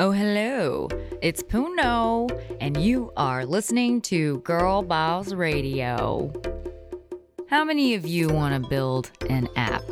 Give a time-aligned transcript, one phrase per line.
[0.00, 0.86] Oh, hello.
[1.22, 2.30] It's Puno,
[2.60, 6.32] and you are listening to Girl Boss Radio.
[7.50, 9.82] How many of you want to build an app?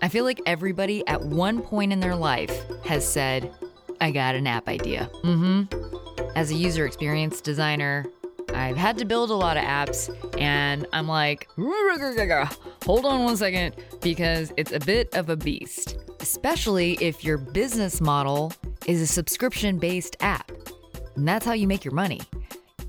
[0.00, 3.52] I feel like everybody at one point in their life has said,
[4.00, 5.10] I got an app idea.
[5.24, 6.30] Mm hmm.
[6.36, 8.06] As a user experience designer,
[8.54, 10.08] I've had to build a lot of apps,
[10.40, 11.48] and I'm like,
[12.84, 18.00] hold on one second, because it's a bit of a beast, especially if your business
[18.00, 18.52] model
[18.86, 20.50] is a subscription based app.
[21.16, 22.20] And that's how you make your money.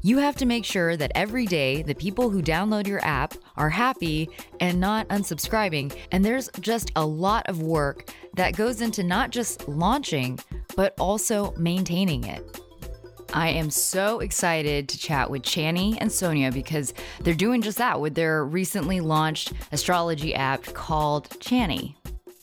[0.03, 3.69] You have to make sure that every day the people who download your app are
[3.69, 5.95] happy and not unsubscribing.
[6.11, 10.39] And there's just a lot of work that goes into not just launching,
[10.75, 12.59] but also maintaining it.
[13.33, 18.01] I am so excited to chat with Chani and Sonia because they're doing just that
[18.01, 21.95] with their recently launched astrology app called Chani.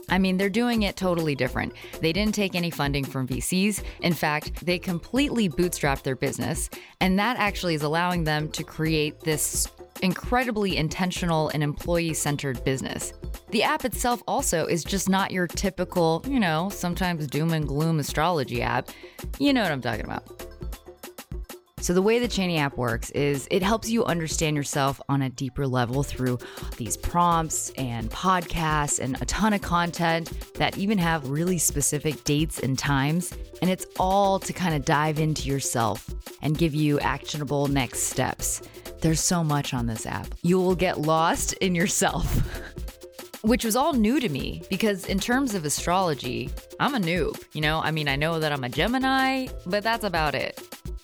[0.08, 1.74] I mean, they're doing it totally different.
[2.00, 3.82] They didn't take any funding from VCs.
[4.00, 9.20] In fact, they completely bootstrapped their business, and that actually is allowing them to create
[9.20, 9.68] this
[10.02, 13.12] incredibly intentional and employee centered business.
[13.50, 17.98] The app itself also is just not your typical, you know, sometimes doom and gloom
[17.98, 18.90] astrology app.
[19.38, 20.47] You know what I'm talking about.
[21.80, 25.30] So, the way the Chani app works is it helps you understand yourself on a
[25.30, 26.38] deeper level through
[26.76, 32.58] these prompts and podcasts and a ton of content that even have really specific dates
[32.58, 33.32] and times.
[33.62, 36.08] And it's all to kind of dive into yourself
[36.42, 38.62] and give you actionable next steps.
[39.00, 40.26] There's so much on this app.
[40.42, 42.42] You will get lost in yourself.
[43.42, 46.50] Which was all new to me because, in terms of astrology,
[46.80, 47.42] I'm a noob.
[47.52, 50.60] You know, I mean, I know that I'm a Gemini, but that's about it.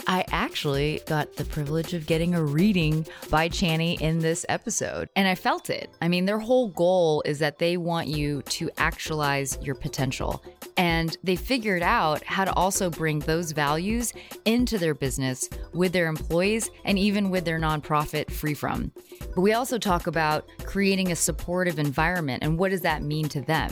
[0.06, 5.26] I actually got the privilege of getting a reading by Chani in this episode, and
[5.26, 5.90] I felt it.
[6.02, 10.44] I mean, their whole goal is that they want you to actualize your potential.
[10.76, 14.12] And they figured out how to also bring those values
[14.44, 18.90] into their business with their employees and even with their nonprofit FreeFrom.
[19.34, 23.40] But we also talk about creating a supportive environment and what does that mean to
[23.40, 23.70] them.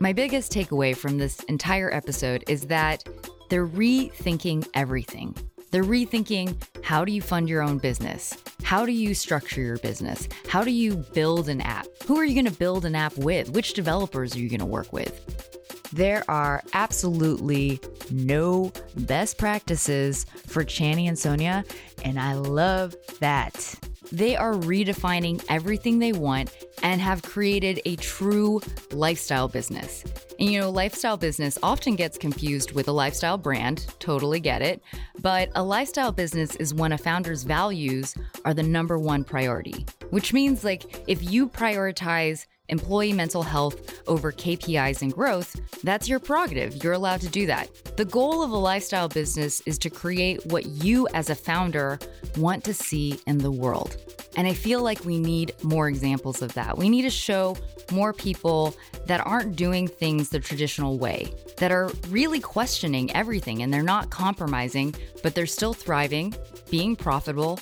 [0.00, 3.04] My biggest takeaway from this entire episode is that
[3.48, 5.36] they're rethinking everything.
[5.70, 8.34] They're rethinking how do you fund your own business?
[8.62, 10.28] How do you structure your business?
[10.48, 11.86] How do you build an app?
[12.06, 13.50] Who are you going to build an app with?
[13.50, 15.90] Which developers are you going to work with?
[15.92, 21.64] There are absolutely no best practices for Chani and Sonia,
[22.04, 23.74] and I love that.
[24.12, 26.50] They are redefining everything they want
[26.82, 28.60] and have created a true
[28.92, 30.04] lifestyle business.
[30.38, 34.82] And you know, lifestyle business often gets confused with a lifestyle brand, totally get it.
[35.20, 40.32] But a lifestyle business is when a founder's values are the number one priority, which
[40.32, 46.82] means like if you prioritize employee mental health over KPIs and growth, that's your prerogative.
[46.82, 47.96] You're allowed to do that.
[47.96, 51.98] The goal of a lifestyle business is to create what you as a founder
[52.36, 53.96] want to see in the world.
[54.36, 56.78] And I feel like we need more examples of that.
[56.78, 57.56] We need to show
[57.90, 58.74] more people
[59.06, 64.10] that aren't doing things the traditional way, that are really questioning everything and they're not
[64.10, 66.34] compromising, but they're still thriving,
[66.70, 67.58] being profitable,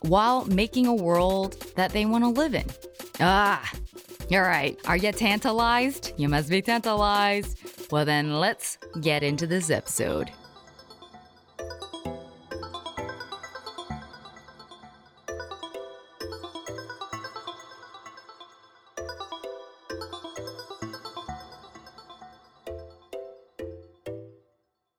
[0.00, 2.66] while making a world that they want to live in.
[3.20, 3.70] Ah,
[4.32, 6.12] all right, are you tantalized?
[6.16, 7.58] You must be tantalized.
[7.92, 10.30] Well, then let's get into this episode.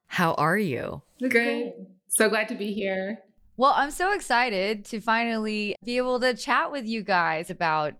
[0.07, 1.01] How are you?
[1.19, 1.73] Good.
[2.07, 3.19] So glad to be here.
[3.57, 7.95] Well, I'm so excited to finally be able to chat with you guys about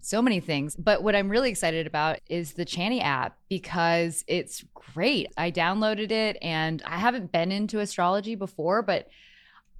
[0.00, 0.76] so many things.
[0.76, 5.32] But what I'm really excited about is the Chani app because it's great.
[5.36, 9.08] I downloaded it and I haven't been into astrology before, but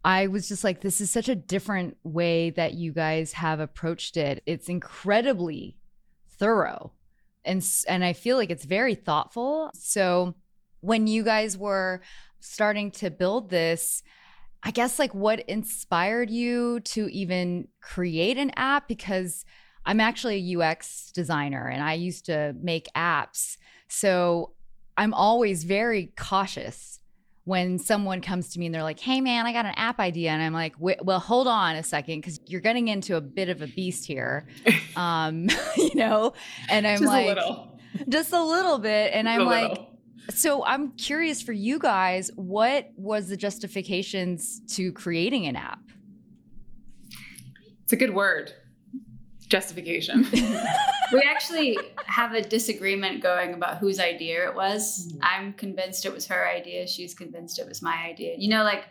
[0.04, 4.16] I was just like, this is such a different way that you guys have approached
[4.16, 4.42] it.
[4.46, 5.76] It's incredibly
[6.38, 6.92] thorough.
[7.44, 9.70] And, and I feel like it's very thoughtful.
[9.74, 10.34] So
[10.80, 12.00] when you guys were
[12.40, 14.02] starting to build this,
[14.62, 18.88] I guess like what inspired you to even create an app?
[18.88, 19.44] Because
[19.88, 23.56] I'm actually a UX designer and I used to make apps.
[23.88, 24.52] So
[24.98, 27.00] I'm always very cautious
[27.44, 30.30] when someone comes to me and they're like, hey man, I got an app idea.
[30.32, 33.62] And I'm like, well, hold on a second, because you're getting into a bit of
[33.62, 34.46] a beast here.
[34.96, 36.32] Um, you know?
[36.68, 37.68] And I'm just like, a
[38.08, 39.12] just a little bit.
[39.14, 39.78] And just I'm like,
[40.30, 45.78] so I'm curious for you guys, what was the justifications to creating an app?
[47.84, 48.52] It's a good word.
[49.48, 50.26] Justification.
[51.12, 55.08] we actually have a disagreement going about whose idea it was.
[55.08, 55.18] Mm-hmm.
[55.22, 56.86] I'm convinced it was her idea.
[56.86, 58.34] She's convinced it was my idea.
[58.38, 58.84] You know, like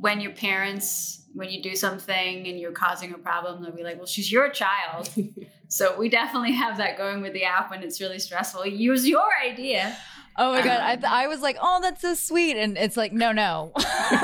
[0.00, 3.96] when your parents, when you do something and you're causing a problem, they'll be like,
[3.96, 5.08] well, she's your child.
[5.68, 8.66] so we definitely have that going with the app when it's really stressful.
[8.66, 9.96] Use your idea.
[10.38, 13.10] Oh my god, I, um, I was like, oh, that's so sweet, and it's like,
[13.10, 13.72] no, no,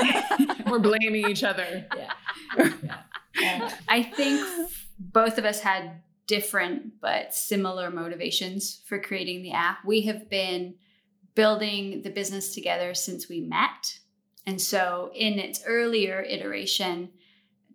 [0.67, 1.87] we're blaming each other.
[1.97, 2.73] Yeah.
[3.41, 3.71] yeah.
[3.87, 4.69] I think
[5.11, 9.83] both of us had different but similar motivations for creating the app.
[9.85, 10.75] We have been
[11.35, 13.99] building the business together since we met.
[14.45, 17.09] And so in its earlier iteration,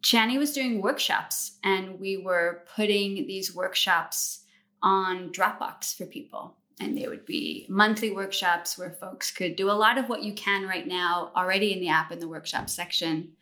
[0.00, 4.44] Chani was doing workshops and we were putting these workshops
[4.82, 6.54] on Dropbox for people.
[6.80, 10.32] And they would be monthly workshops where folks could do a lot of what you
[10.34, 13.32] can right now already in the app in the workshop section.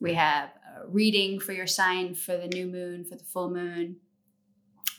[0.00, 0.50] We have
[0.86, 3.96] reading for your sign for the new moon, for the full moon,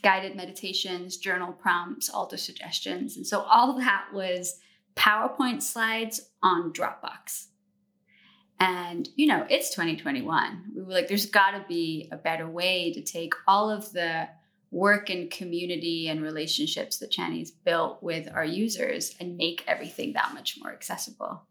[0.02, 3.18] guided meditations, journal prompts, altar suggestions.
[3.18, 4.60] And so all of that was
[4.96, 7.48] PowerPoint slides on Dropbox.
[8.60, 10.72] And, you know, it's 2021.
[10.76, 14.28] We were like, there's got to be a better way to take all of the
[14.72, 20.34] work and community and relationships that Chani's built with our users and make everything that
[20.34, 21.44] much more accessible.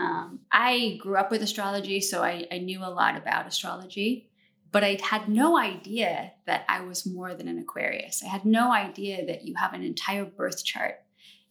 [0.00, 4.30] Um, I grew up with astrology, so I, I knew a lot about astrology,
[4.70, 8.22] but I had no idea that I was more than an Aquarius.
[8.22, 10.96] I had no idea that you have an entire birth chart.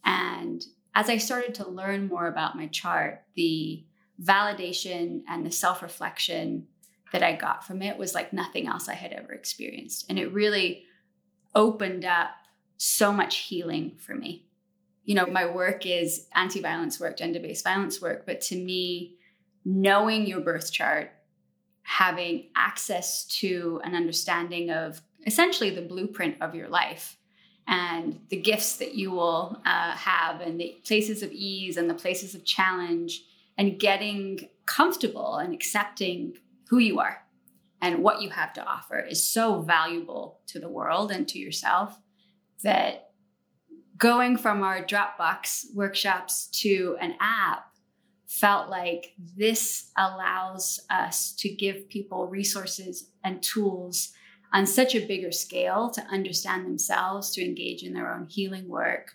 [0.06, 0.64] And
[0.96, 3.84] as I started to learn more about my chart, the
[4.22, 6.68] validation and the self reflection
[7.12, 10.06] that I got from it was like nothing else I had ever experienced.
[10.10, 10.84] And it really
[11.54, 12.32] opened up
[12.78, 14.47] so much healing for me
[15.08, 18.26] you know, my work is anti violence work, gender based violence work.
[18.26, 19.16] But to me,
[19.64, 21.12] knowing your birth chart,
[21.84, 27.18] having access to an understanding of essentially the blueprint of your life
[27.68, 31.94] and the gifts that you will uh, have and the places of ease and the
[31.94, 33.24] places of challenge
[33.58, 36.34] and getting comfortable and accepting
[36.68, 37.24] who you are
[37.82, 41.98] and what you have to offer is so valuable to the world and to yourself
[42.64, 43.07] that
[43.98, 47.66] going from our Dropbox workshops to an app
[48.28, 54.12] felt like this allows us to give people resources and tools
[54.54, 59.12] on such a bigger scale to understand themselves, to engage in their own healing work.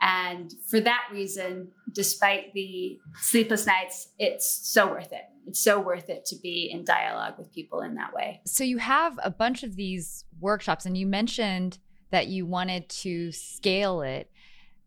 [0.00, 5.24] And for that reason, despite the sleepless nights, it's so worth it.
[5.46, 8.40] It's so worth it to be in dialogue with people in that way.
[8.46, 11.78] So, you have a bunch of these workshops, and you mentioned
[12.10, 14.30] that you wanted to scale it.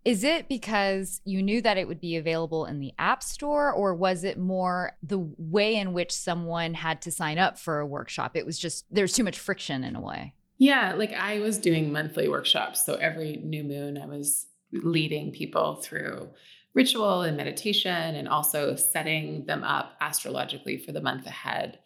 [0.03, 3.93] Is it because you knew that it would be available in the App Store, or
[3.93, 8.35] was it more the way in which someone had to sign up for a workshop?
[8.35, 10.33] It was just there's too much friction in a way.
[10.57, 12.83] Yeah, like I was doing monthly workshops.
[12.85, 16.29] So every new moon, I was leading people through
[16.73, 21.79] ritual and meditation and also setting them up astrologically for the month ahead.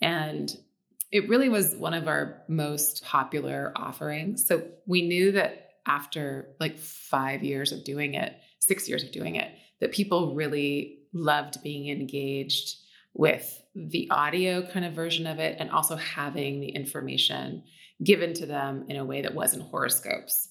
[0.00, 0.50] And
[1.12, 4.46] it really was one of our most popular offerings.
[4.46, 9.36] So we knew that after like five years of doing it, six years of doing
[9.36, 12.76] it, that people really loved being engaged
[13.14, 17.64] with the audio kind of version of it and also having the information
[18.04, 20.48] given to them in a way that wasn't horoscopes.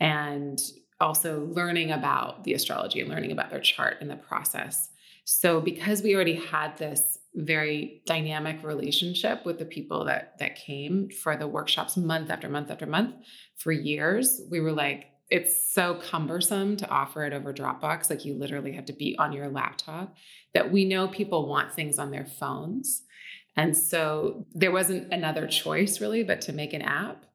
[0.00, 0.60] And
[1.00, 4.90] also learning about the astrology and learning about their chart in the process.
[5.24, 11.08] So because we already had this very dynamic relationship with the people that that came
[11.22, 13.14] for the workshops month after month after month
[13.56, 14.40] for years.
[14.50, 18.10] We were like it's so cumbersome to offer it over Dropbox.
[18.10, 20.16] Like you literally have to be on your laptop
[20.54, 23.02] that we know people want things on their phones.
[23.56, 27.26] And so there wasn't another choice really but to make an app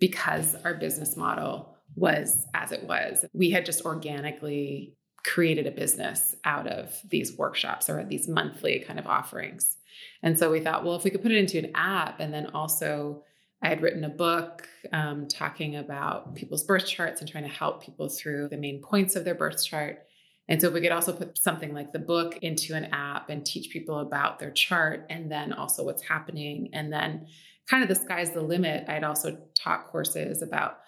[0.00, 3.24] because our business model was as it was.
[3.32, 8.98] We had just organically created a business out of these workshops or these monthly kind
[8.98, 9.76] of offerings.
[10.22, 12.48] And so we thought, well, if we could put it into an app and then
[12.54, 13.22] also
[13.62, 17.82] I had written a book um, talking about people's birth charts and trying to help
[17.82, 20.00] people through the main points of their birth chart.
[20.48, 23.46] And so if we could also put something like the book into an app and
[23.46, 26.68] teach people about their chart and then also what's happening.
[26.74, 27.26] And then
[27.66, 28.86] kind of the sky's the limit.
[28.88, 30.80] I'd also taught courses about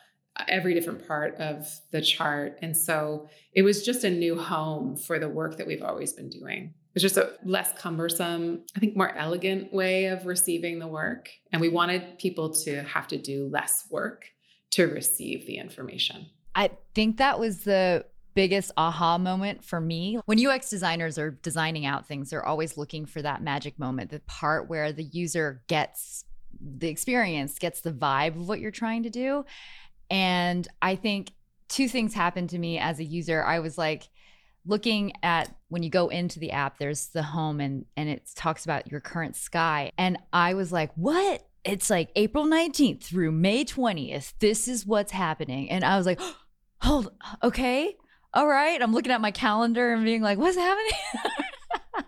[0.48, 2.58] every different part of the chart.
[2.62, 6.28] And so it was just a new home for the work that we've always been
[6.28, 6.74] doing.
[6.94, 11.28] It's just a less cumbersome, I think more elegant way of receiving the work.
[11.52, 14.24] And we wanted people to have to do less work
[14.72, 16.26] to receive the information.
[16.54, 20.18] I think that was the biggest aha moment for me.
[20.26, 24.20] When UX designers are designing out things, they're always looking for that magic moment, the
[24.20, 26.24] part where the user gets
[26.60, 29.44] the experience gets the vibe of what you're trying to do.
[30.10, 31.32] And I think
[31.68, 33.42] two things happened to me as a user.
[33.42, 34.08] I was like
[34.64, 38.64] looking at when you go into the app, there's the home and and it talks
[38.64, 39.92] about your current sky.
[39.96, 41.46] And I was like, what?
[41.64, 44.34] It's like April 19th through May 20th.
[44.38, 45.70] This is what's happening.
[45.70, 46.20] And I was like,
[46.80, 47.10] hold,
[47.42, 47.96] okay.
[48.34, 48.80] All right.
[48.80, 51.00] I'm looking at my calendar and being like, what's happening?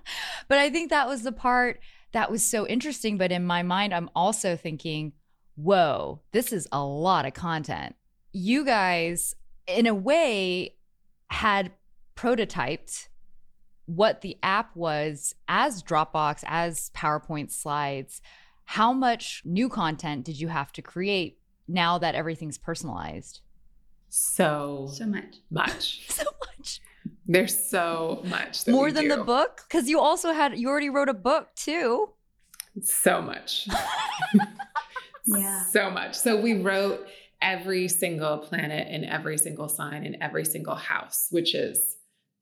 [0.48, 1.80] but I think that was the part
[2.12, 3.18] that was so interesting.
[3.18, 5.12] But in my mind, I'm also thinking,
[5.58, 7.96] whoa, this is a lot of content.
[8.32, 9.34] You guys,
[9.66, 10.76] in a way,
[11.28, 11.72] had
[12.16, 13.08] prototyped
[13.86, 18.20] what the app was as Dropbox, as PowerPoint slides.
[18.66, 23.40] How much new content did you have to create now that everything's personalized?
[24.10, 25.36] So, so much.
[25.50, 26.06] Much.
[26.08, 26.24] so
[26.56, 26.80] much.
[27.26, 28.66] There's so much.
[28.68, 29.16] More than do.
[29.16, 29.62] the book?
[29.68, 32.10] Because you also had, you already wrote a book too.
[32.80, 33.68] So much.
[35.36, 35.62] yeah.
[35.64, 36.14] So much.
[36.14, 37.06] So we wrote
[37.40, 41.96] every single planet in every single sign in every single house, which is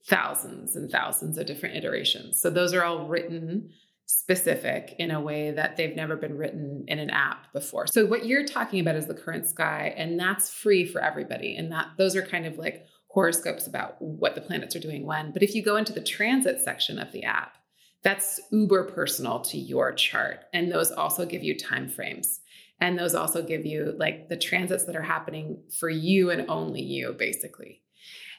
[0.07, 2.41] thousands and thousands of different iterations.
[2.41, 3.71] So those are all written
[4.07, 7.89] specific in a way that they've never been written in an app before.
[7.89, 11.73] So what you're talking about is the current sky and that's free for everybody and
[11.73, 15.33] that those are kind of like horoscopes about what the planets are doing when.
[15.33, 17.57] But if you go into the transit section of the app,
[18.05, 22.41] that's uber personal to your chart and those also give you time frames.
[22.81, 26.83] And those also give you like the transits that are happening for you and only
[26.83, 27.83] you basically.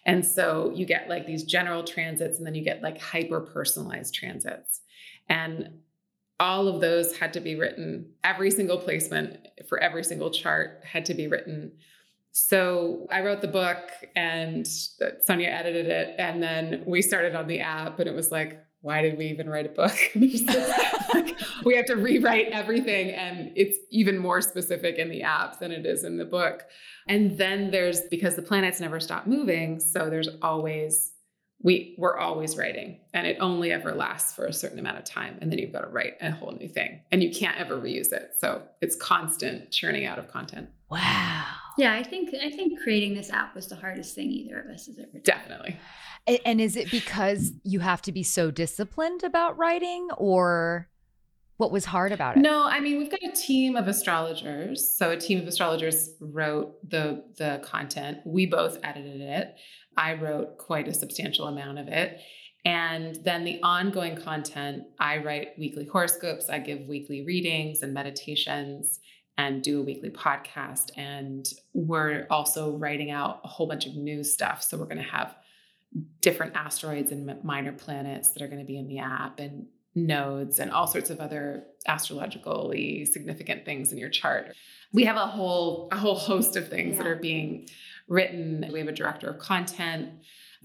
[0.06, 4.14] And so you get like these general transits and then you get like hyper personalized
[4.14, 4.82] transits.
[5.28, 5.80] And
[6.40, 8.12] all of those had to be written.
[8.24, 11.72] Every single placement for every single chart had to be written
[12.40, 16.14] so I wrote the book and Sonia edited it.
[16.20, 19.50] And then we started on the app and it was like, why did we even
[19.50, 19.96] write a book?
[21.66, 23.12] we have to rewrite everything.
[23.12, 26.64] And it's even more specific in the app than it is in the book.
[27.08, 29.80] And then there's because the planets never stop moving.
[29.80, 31.14] So there's always,
[31.62, 35.38] we, we're always writing and it only ever lasts for a certain amount of time.
[35.42, 38.12] And then you've got to write a whole new thing and you can't ever reuse
[38.12, 38.34] it.
[38.40, 40.70] So it's constant churning out of content.
[40.90, 41.46] Wow.
[41.78, 44.88] Yeah, I think I think creating this app was the hardest thing either of us
[44.88, 45.22] has ever done.
[45.24, 45.78] Definitely.
[46.46, 50.90] And is it because you have to be so disciplined about writing or
[51.58, 52.42] what was hard about it?
[52.42, 54.94] No, I mean, we've got a team of astrologers.
[54.96, 58.20] So a team of astrologers wrote the the content.
[58.26, 59.56] We both edited it.
[59.96, 62.20] I wrote quite a substantial amount of it.
[62.66, 69.00] And then the ongoing content, I write weekly horoscopes, I give weekly readings and meditations
[69.38, 70.90] and do a weekly podcast.
[70.98, 74.64] And we're also writing out a whole bunch of new stuff.
[74.64, 75.36] So we're going to have
[76.22, 80.60] different asteroids and minor planets that are going to be in the app and nodes
[80.60, 84.56] and all sorts of other astrologically significant things in your chart.
[84.94, 87.04] We have a whole a whole host of things yeah.
[87.04, 87.68] that are being
[88.08, 88.70] written.
[88.72, 90.10] We have a director of content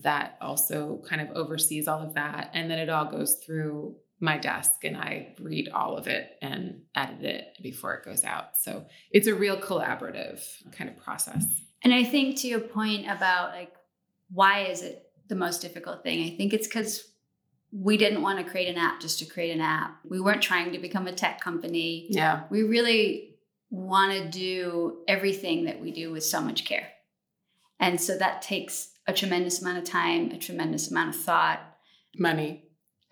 [0.02, 4.38] that also kind of oversees all of that and then it all goes through my
[4.38, 8.56] desk and I read all of it and edit it before it goes out.
[8.56, 11.44] So it's a real collaborative kind of process.
[11.82, 13.72] And I think to your point about like,
[14.30, 16.24] why is it the most difficult thing?
[16.24, 17.08] I think it's because
[17.72, 19.98] we didn't want to create an app just to create an app.
[20.04, 22.06] We weren't trying to become a tech company.
[22.10, 22.42] Yeah.
[22.50, 23.36] We really
[23.70, 26.88] want to do everything that we do with so much care.
[27.80, 31.60] And so that takes a tremendous amount of time, a tremendous amount of thought,
[32.18, 32.64] money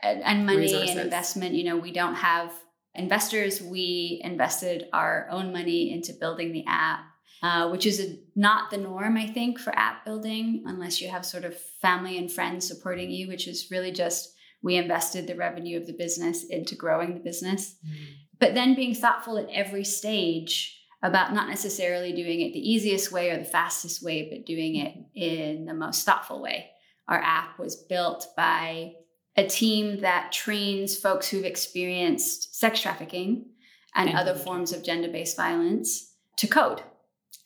[0.02, 0.90] and, and money Resources.
[0.90, 1.54] and investment.
[1.54, 2.52] You know, we don't have
[2.94, 3.60] investors.
[3.60, 7.00] We invested our own money into building the app.
[7.42, 11.24] Uh, which is a, not the norm, I think, for app building, unless you have
[11.24, 15.78] sort of family and friends supporting you, which is really just we invested the revenue
[15.78, 17.76] of the business into growing the business.
[17.86, 17.94] Mm.
[18.38, 23.30] But then being thoughtful at every stage about not necessarily doing it the easiest way
[23.30, 26.70] or the fastest way, but doing it in the most thoughtful way.
[27.08, 28.92] Our app was built by
[29.36, 33.46] a team that trains folks who've experienced sex trafficking
[33.94, 36.82] and other forms of gender based violence to code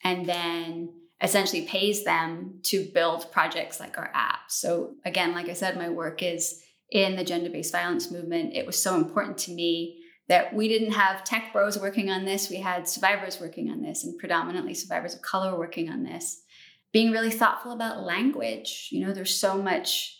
[0.03, 4.49] and then essentially pays them to build projects like our app.
[4.49, 6.61] So, again, like I said, my work is
[6.91, 8.53] in the gender based violence movement.
[8.53, 12.49] It was so important to me that we didn't have tech bros working on this,
[12.49, 16.41] we had survivors working on this, and predominantly survivors of color working on this.
[16.91, 18.89] Being really thoughtful about language.
[18.91, 20.19] You know, there's so much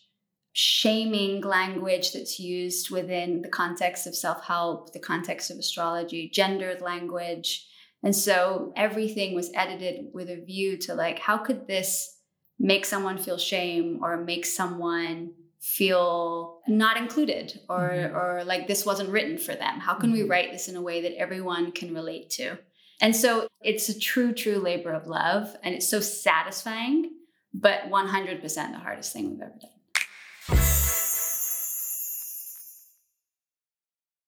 [0.53, 6.81] shaming language that's used within the context of self help, the context of astrology, gendered
[6.81, 7.67] language.
[8.05, 12.19] And so everything was edited with a view to like, how could this
[12.59, 18.13] make someone feel shame or make someone feel not included or Mhm.
[18.13, 20.29] or like this wasn't written for them how can we Mhm.
[20.29, 22.55] write this in a way that everyone can relate to
[23.01, 27.09] and so it's a true true labor of love and it's so satisfying
[27.51, 29.75] but 100% the hardest thing we've ever done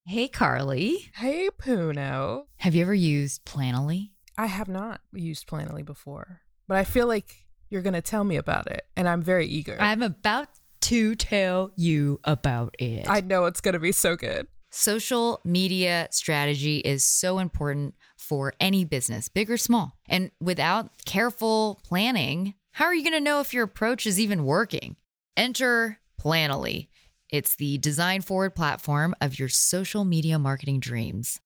[0.10, 1.12] Hey, Carly.
[1.16, 2.46] Hey, Puno.
[2.60, 4.12] Have you ever used Planoly?
[4.38, 8.38] I have not used Planoly before, but I feel like you're going to tell me
[8.38, 9.76] about it, and I'm very eager.
[9.78, 10.48] I'm about
[10.84, 13.06] to tell you about it.
[13.10, 14.48] I know it's going to be so good.
[14.70, 19.98] Social media strategy is so important for any business, big or small.
[20.08, 24.46] And without careful planning, how are you going to know if your approach is even
[24.46, 24.96] working?
[25.36, 26.88] Enter Planoly.
[27.30, 31.40] It's the design forward platform of your social media marketing dreams.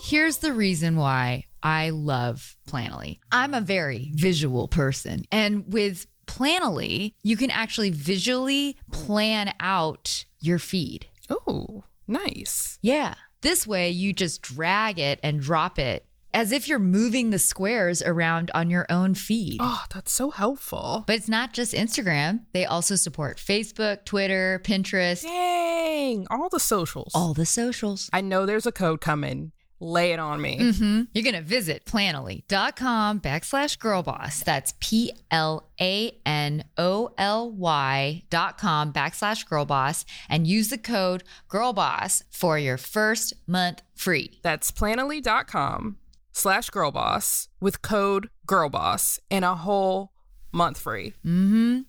[0.00, 3.18] Here's the reason why I love Planoly.
[3.30, 5.24] I'm a very visual person.
[5.30, 11.06] And with Planoly, you can actually visually plan out your feed.
[11.28, 12.78] Oh, nice.
[12.80, 13.14] Yeah.
[13.42, 18.02] This way, you just drag it and drop it as if you're moving the squares
[18.02, 19.58] around on your own feed.
[19.60, 21.04] Oh, that's so helpful.
[21.06, 27.12] But it's not just Instagram, they also support Facebook, Twitter, Pinterest, Dang, all the socials.
[27.14, 28.08] all the socials.
[28.12, 29.52] I know there's a code coming.
[29.84, 30.60] Lay it on me.
[30.60, 31.02] Mm-hmm.
[31.12, 34.44] You're going to visit planoly.com backslash girlboss.
[34.44, 40.78] That's P L A N O L Y dot com backslash girlboss and use the
[40.78, 44.38] code girlboss for your first month free.
[44.44, 45.96] That's planoly.com
[46.32, 50.12] slash girlboss with code girlboss and a whole
[50.52, 51.14] month free.
[51.24, 51.80] Mm-hmm.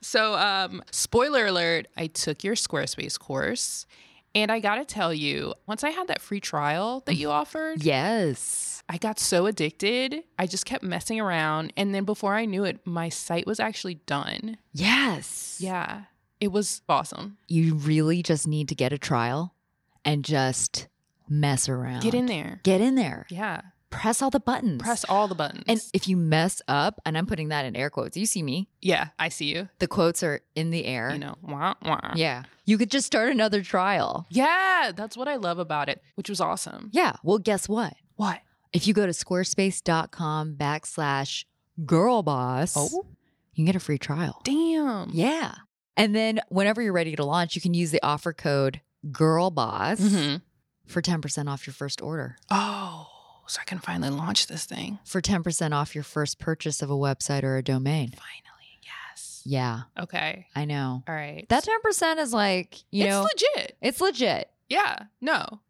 [0.00, 3.86] So, um, spoiler alert, I took your Squarespace course.
[4.34, 8.82] And I gotta tell you, once I had that free trial that you offered, Yes.
[8.90, 10.22] I got so addicted.
[10.38, 11.72] I just kept messing around.
[11.76, 14.56] And then before I knew it, my site was actually done.
[14.72, 15.58] Yes.
[15.60, 16.02] Yeah,
[16.40, 17.36] it was awesome.
[17.48, 19.54] You really just need to get a trial
[20.04, 20.88] and just
[21.28, 22.02] mess around.
[22.02, 22.60] Get in there.
[22.62, 23.26] Get in there.
[23.30, 24.82] Yeah, Press all the buttons.
[24.82, 25.64] press all the buttons.
[25.66, 28.68] And if you mess up, and I'm putting that in air quotes, you see me.
[28.82, 29.68] yeah, I see you.
[29.78, 31.10] The quotes are in the air.
[31.12, 32.12] You know, wah, wah.
[32.14, 32.42] Yeah.
[32.66, 34.26] You could just start another trial.
[34.28, 36.90] Yeah, that's what I love about it, which was awesome.
[36.92, 37.16] Yeah.
[37.22, 37.94] Well, guess what?
[38.16, 38.40] What?
[38.74, 41.44] If you go to squarespace.com backslash
[41.82, 43.06] girlboss, Oh,
[43.54, 44.40] you can get a free trial.
[44.44, 45.10] damn.
[45.14, 45.54] Yeah.
[45.96, 50.42] And then whenever you're ready to launch, you can use the offer code girlboss Mhm.
[50.88, 52.36] For 10% off your first order.
[52.50, 53.06] Oh,
[53.46, 54.98] so I can finally launch this thing.
[55.04, 58.08] For 10% off your first purchase of a website or a domain.
[58.10, 59.42] Finally, yes.
[59.44, 60.46] Yeah, Okay.
[60.56, 61.02] I know.
[61.08, 61.46] All right.
[61.48, 63.76] That 10% is like, you it's know, legit.
[63.80, 64.50] it's legit.
[64.68, 65.04] Yeah.
[65.20, 65.60] No.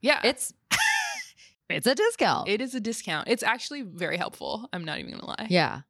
[0.00, 0.20] Yeah.
[0.24, 0.54] It's
[1.68, 2.48] it's a discount.
[2.48, 3.28] it is a discount.
[3.28, 4.68] It's actually very helpful.
[4.72, 5.46] I'm not even gonna lie.
[5.50, 5.80] yeah.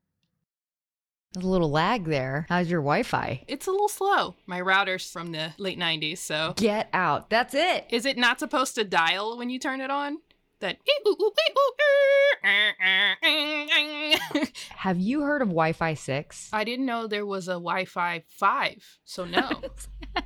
[1.35, 2.47] There's a little lag there.
[2.49, 3.45] How's your Wi-Fi?
[3.49, 4.37] It's a little slow.
[4.47, 7.29] My router's from the late 90s, so Get out.
[7.29, 7.85] That's it.
[7.91, 10.19] is it not supposed to dial when you turn it on?
[10.61, 10.79] That
[14.71, 16.49] Have you heard of Wi-Fi 6?
[16.53, 19.49] I didn't know there was a Wi-Fi 5, so no.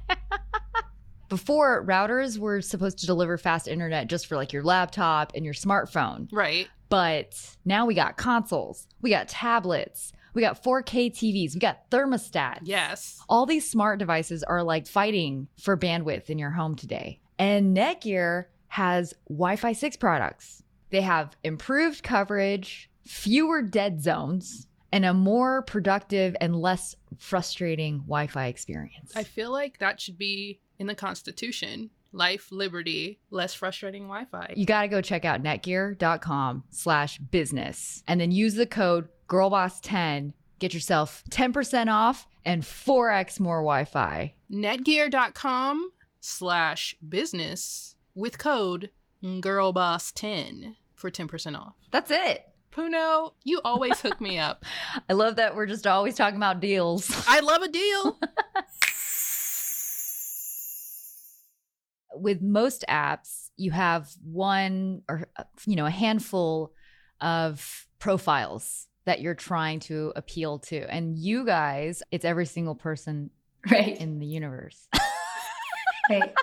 [1.28, 5.54] Before routers were supposed to deliver fast internet just for like your laptop and your
[5.54, 6.28] smartphone.
[6.32, 6.68] right.
[6.88, 7.34] But
[7.64, 12.60] now we got consoles, we got tablets, we got 4K TVs, we got thermostats.
[12.62, 13.20] Yes.
[13.28, 17.20] All these smart devices are like fighting for bandwidth in your home today.
[17.38, 20.62] And Netgear has Wi Fi 6 products.
[20.90, 28.26] They have improved coverage, fewer dead zones, and a more productive and less frustrating Wi
[28.26, 29.12] Fi experience.
[29.16, 31.90] I feel like that should be in the Constitution.
[32.14, 34.52] Life, liberty, less frustrating Wi-Fi.
[34.54, 40.34] you got to go check out netgear.com slash business and then use the code girlboss10
[40.58, 45.90] get yourself 10% off and 4x more wi-fi netgear.com
[46.20, 48.90] slash business with code
[49.24, 51.74] girlboss10 for 10% off.
[51.90, 54.64] that's it Puno, you always hook me up.
[55.08, 58.18] i love that we're just always talking about deals I love a deal.
[62.14, 65.26] with most apps you have one or
[65.66, 66.72] you know a handful
[67.22, 73.30] of profiles that you're trying to appeal to and you guys it's every single person
[73.70, 74.88] right in the universe
[76.10, 76.34] Right.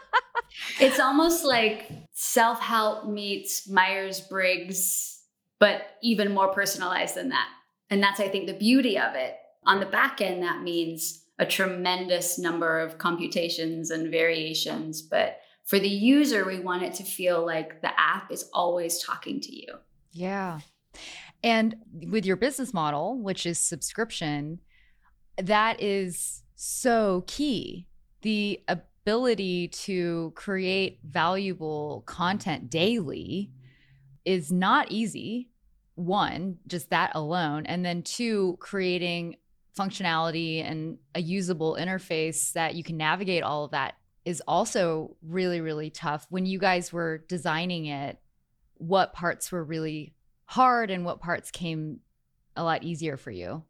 [0.80, 5.22] it's almost like self help meets Myers Briggs,
[5.60, 7.50] but even more personalized than that.
[7.89, 9.36] And that's, I think, the beauty of it.
[9.65, 15.02] On the back end, that means a tremendous number of computations and variations.
[15.02, 19.41] But for the user, we want it to feel like the app is always talking
[19.41, 19.67] to you.
[20.12, 20.62] Yeah.
[21.43, 21.75] And
[22.10, 24.60] with your business model, which is subscription,
[25.38, 27.88] that is so key.
[28.21, 33.52] The ability to create valuable content daily
[34.25, 35.49] is not easy.
[35.95, 37.65] One, just that alone.
[37.65, 39.38] And then two, creating
[39.78, 45.62] functionality and a usable interface that you can navigate all of that is also really,
[45.62, 46.28] really tough.
[46.30, 48.19] When you guys were designing it,
[48.75, 50.13] what parts were really
[50.50, 52.00] hard and what parts came
[52.56, 53.64] a lot easier for you?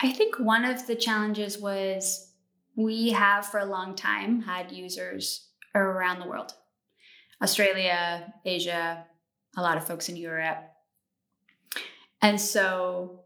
[0.00, 2.32] I think one of the challenges was
[2.76, 6.54] we have for a long time had users around the world
[7.42, 9.04] Australia, Asia,
[9.56, 10.62] a lot of folks in Europe.
[12.20, 13.24] And so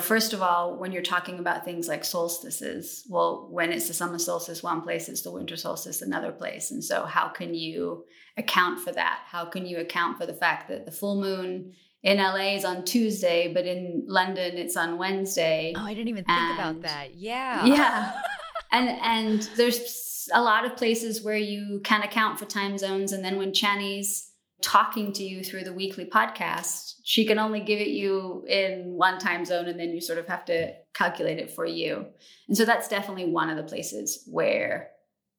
[0.00, 4.18] First of all, when you're talking about things like solstices, well, when it's the summer
[4.18, 6.70] solstice one place, it's the winter solstice another place.
[6.70, 8.06] And so, how can you
[8.38, 9.20] account for that?
[9.26, 12.84] How can you account for the fact that the full moon in LA is on
[12.84, 15.74] Tuesday, but in London it's on Wednesday?
[15.76, 17.14] Oh, I didn't even think and, about that.
[17.14, 17.64] Yeah.
[17.66, 18.12] Yeah.
[18.72, 23.12] and and there's a lot of places where you can account for time zones.
[23.12, 24.30] And then when Chani's
[24.62, 29.18] talking to you through the weekly podcast, she can only give it you in one
[29.18, 32.06] time zone and then you sort of have to calculate it for you.
[32.48, 34.90] And so that's definitely one of the places where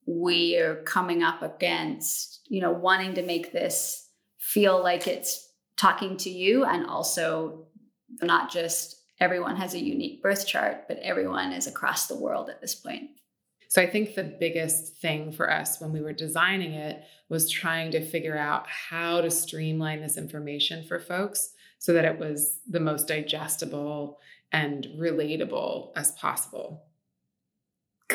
[0.07, 4.07] we are coming up against, you know, wanting to make this
[4.39, 5.50] feel like it's
[5.81, 7.65] talking to you and also
[8.21, 12.61] not just everyone has a unique birth chart, but everyone is across the world at
[12.61, 13.09] this point.
[13.67, 17.89] So I think the biggest thing for us when we were designing it was trying
[17.91, 22.79] to figure out how to streamline this information for folks so that it was the
[22.79, 24.19] most digestible
[24.51, 26.83] and relatable as possible.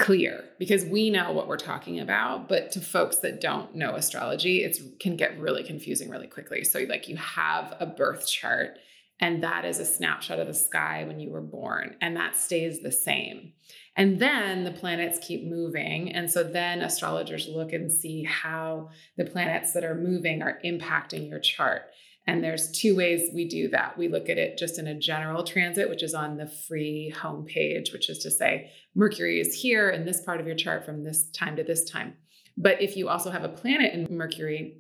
[0.01, 4.65] Clear because we know what we're talking about, but to folks that don't know astrology,
[4.65, 6.65] it can get really confusing really quickly.
[6.65, 8.79] So, like, you have a birth chart,
[9.21, 12.83] and that is a snapshot of the sky when you were born, and that stays
[12.83, 13.53] the same.
[13.97, 16.13] And then the planets keep moving.
[16.13, 21.31] And so then astrologers look and see how the planets that are moving are impacting
[21.31, 21.85] your chart.
[22.27, 23.97] And there's two ways we do that.
[23.97, 27.93] We look at it just in a general transit, which is on the free homepage,
[27.93, 31.31] which is to say Mercury is here in this part of your chart from this
[31.31, 32.15] time to this time.
[32.57, 34.79] But if you also have a planet in Mercury,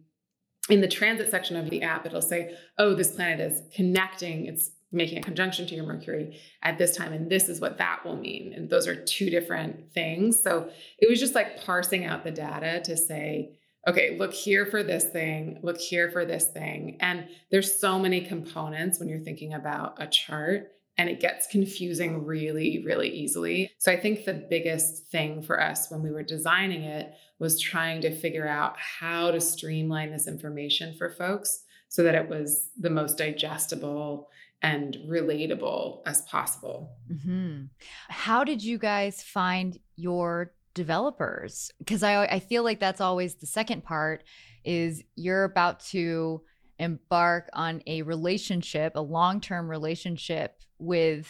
[0.68, 4.72] in the transit section of the app, it'll say, oh, this planet is connecting, it's
[4.90, 7.12] making a conjunction to your Mercury at this time.
[7.12, 8.52] And this is what that will mean.
[8.54, 10.42] And those are two different things.
[10.42, 13.55] So it was just like parsing out the data to say,
[13.86, 16.96] okay, look here for this thing, look here for this thing.
[17.00, 22.24] And there's so many components when you're thinking about a chart and it gets confusing
[22.24, 23.70] really, really easily.
[23.78, 28.00] So I think the biggest thing for us when we were designing it was trying
[28.00, 32.90] to figure out how to streamline this information for folks so that it was the
[32.90, 34.28] most digestible
[34.62, 36.96] and relatable as possible.
[37.12, 37.64] Mm-hmm.
[38.08, 41.72] How did you guys find your developers?
[41.78, 44.22] Because I, I feel like that's always the second part
[44.64, 46.42] is you're about to
[46.78, 51.28] embark on a relationship, a long-term relationship with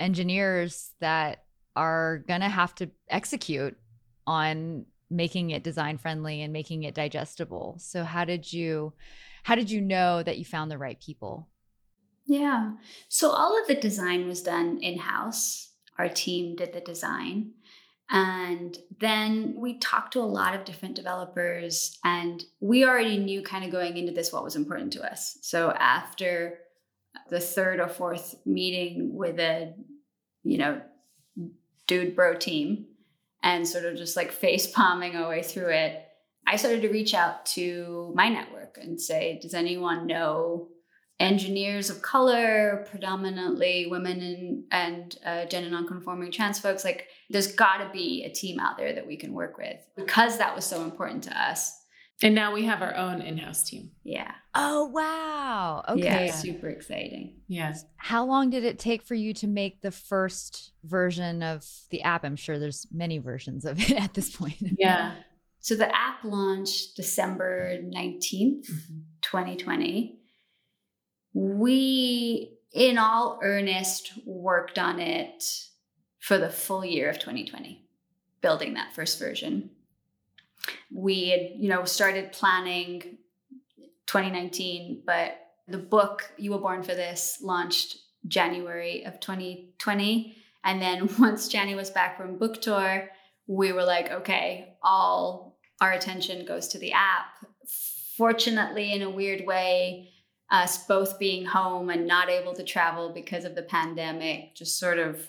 [0.00, 1.44] engineers that
[1.76, 3.76] are going to have to execute
[4.26, 7.76] on making it design friendly and making it digestible.
[7.78, 8.92] So how did you
[9.44, 11.48] how did you know that you found the right people?
[12.26, 12.72] Yeah.
[13.08, 15.72] So all of the design was done in house.
[15.96, 17.52] Our team did the design.
[18.10, 23.64] And then we talked to a lot of different developers, and we already knew kind
[23.64, 25.36] of going into this what was important to us.
[25.42, 26.58] So after
[27.28, 29.74] the third or fourth meeting with a,
[30.42, 30.80] you know,
[31.86, 32.86] dude bro team
[33.42, 36.02] and sort of just like face palming our way through it,
[36.46, 40.68] I started to reach out to my network and say, does anyone know
[41.20, 46.84] engineers of color, predominantly women and, and uh, gender nonconforming trans folks.
[46.84, 50.38] Like, there's got to be a team out there that we can work with because
[50.38, 51.74] that was so important to us.
[52.20, 53.92] And now we have our own in-house team.
[54.02, 54.32] Yeah.
[54.52, 55.84] Oh wow.
[55.88, 56.26] Okay.
[56.26, 57.36] Yeah, super exciting.
[57.46, 57.84] Yes.
[57.96, 62.24] How long did it take for you to make the first version of the app?
[62.24, 64.56] I'm sure there's many versions of it at this point.
[64.78, 65.14] Yeah.
[65.60, 68.98] So the app launched December 19th, mm-hmm.
[69.22, 70.17] 2020
[71.38, 75.44] we, in all earnest, worked on it
[76.18, 77.86] for the full year of 2020,
[78.40, 79.70] building that first version.
[80.92, 83.18] We had, you know, started planning
[84.06, 90.36] 2019, but the book You Were Born for This launched January of 2020.
[90.64, 93.08] And then once Chani was back from book tour,
[93.46, 97.26] we were like, okay, all our attention goes to the app.
[98.16, 100.10] Fortunately, in a weird way,
[100.50, 104.98] us both being home and not able to travel because of the pandemic just sort
[104.98, 105.28] of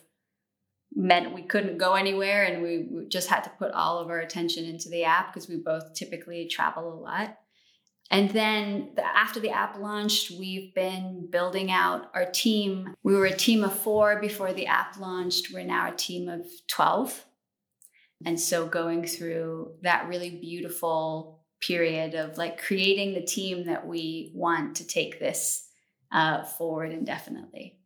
[0.95, 4.65] meant we couldn't go anywhere and we just had to put all of our attention
[4.65, 7.37] into the app because we both typically travel a lot.
[8.11, 12.95] And then the, after the app launched, we've been building out our team.
[13.03, 15.53] We were a team of four before the app launched.
[15.53, 17.25] We're now a team of 12.
[18.25, 24.31] And so going through that really beautiful period of like creating the team that we
[24.33, 25.67] want to take this
[26.11, 27.77] uh, forward indefinitely.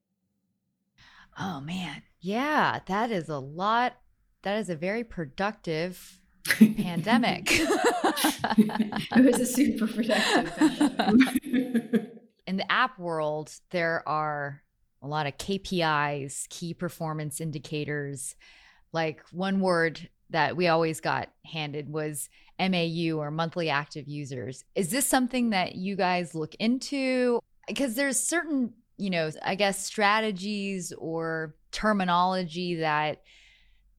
[1.39, 2.03] Oh man.
[2.19, 3.97] Yeah, that is a lot.
[4.43, 7.47] That is a very productive pandemic.
[7.51, 12.09] it was a super productive pandemic.
[12.45, 14.61] In the app world, there are
[15.01, 18.35] a lot of KPIs, key performance indicators.
[18.91, 22.29] Like one word that we always got handed was
[22.69, 24.63] MAU or monthly active users.
[24.75, 27.39] Is this something that you guys look into?
[27.67, 33.21] Because there's certain, you know, I guess strategies or terminology that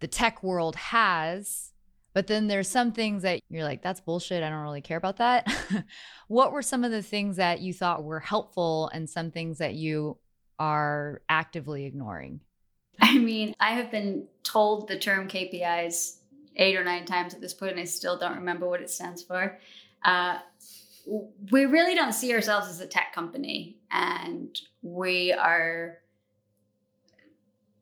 [0.01, 1.73] the tech world has
[2.15, 4.43] but then there's some things that you're like, that's bullshit.
[4.43, 5.53] I don't really care about that.
[6.29, 9.75] what were some of the things that you thought were helpful and some things that
[9.75, 10.17] you
[10.61, 12.41] are actively ignoring?
[13.01, 16.19] I mean, I have been told the term KPIs
[16.57, 19.23] eight or nine times at this point, and I still don't remember what it stands
[19.23, 19.59] for.
[20.05, 20.39] Uh,
[21.51, 25.99] we really don't see ourselves as a tech company, and we are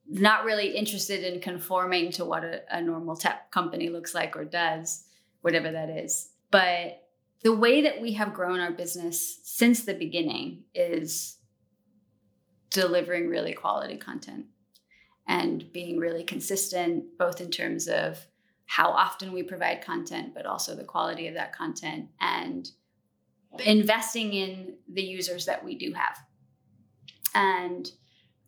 [0.08, 4.44] not really interested in conforming to what a, a normal tech company looks like or
[4.44, 5.04] does,
[5.40, 6.30] whatever that is.
[6.50, 7.02] But
[7.42, 11.38] the way that we have grown our business since the beginning is
[12.70, 14.46] delivering really quality content
[15.26, 18.26] and being really consistent, both in terms of
[18.76, 22.70] how often we provide content, but also the quality of that content and
[23.66, 26.18] investing in the users that we do have.
[27.34, 27.90] And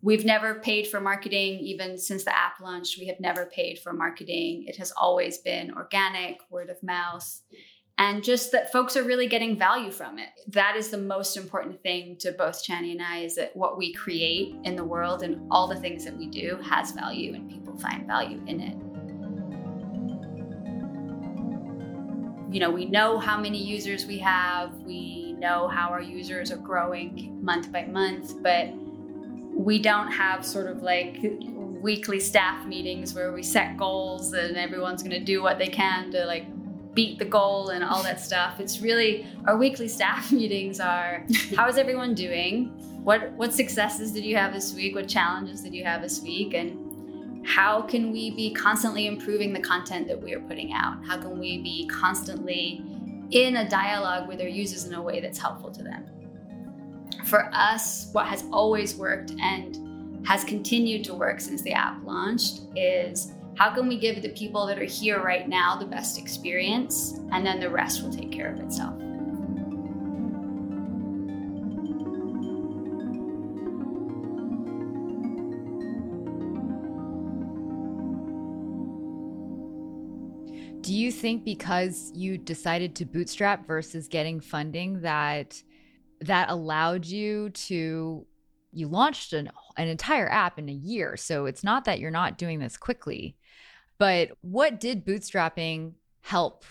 [0.04, 2.98] We've never paid for marketing, even since the app launched.
[2.98, 4.66] We have never paid for marketing.
[4.66, 7.40] It has always been organic, word of mouth,
[7.96, 10.28] and just that folks are really getting value from it.
[10.48, 13.94] That is the most important thing to both Chani and I is that what we
[13.94, 17.74] create in the world and all the things that we do has value and people
[17.78, 18.93] find value in it.
[22.54, 26.56] You know, we know how many users we have, we know how our users are
[26.56, 28.72] growing month by month, but
[29.52, 31.18] we don't have sort of like
[31.50, 36.12] weekly staff meetings where we set goals and everyone's going to do what they can
[36.12, 36.46] to like
[36.94, 38.60] beat the goal and all that stuff.
[38.60, 42.66] It's really our weekly staff meetings are how is everyone doing?
[43.02, 44.94] What what successes did you have this week?
[44.94, 46.54] What challenges did you have this week?
[46.54, 46.83] And
[47.44, 51.04] how can we be constantly improving the content that we are putting out?
[51.06, 52.82] How can we be constantly
[53.30, 56.06] in a dialogue with our users in a way that's helpful to them?
[57.24, 62.62] For us, what has always worked and has continued to work since the app launched
[62.76, 67.20] is how can we give the people that are here right now the best experience
[67.30, 68.94] and then the rest will take care of itself.
[81.24, 85.62] Think because you decided to bootstrap versus getting funding that
[86.20, 88.26] that allowed you to
[88.72, 91.16] you launched an, an entire app in a year.
[91.16, 93.36] So it's not that you're not doing this quickly
[93.98, 96.64] but what did bootstrapping help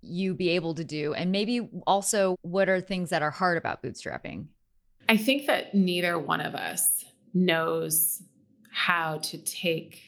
[0.00, 1.14] you be able to do?
[1.14, 4.46] And maybe also what are things that are hard about bootstrapping?
[5.08, 8.22] I think that neither one of us knows
[8.70, 10.00] how to take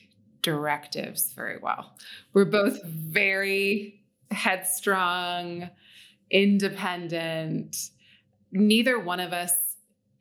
[0.42, 1.96] directives very well
[2.32, 5.68] we're both very headstrong
[6.30, 7.90] independent
[8.52, 9.52] neither one of us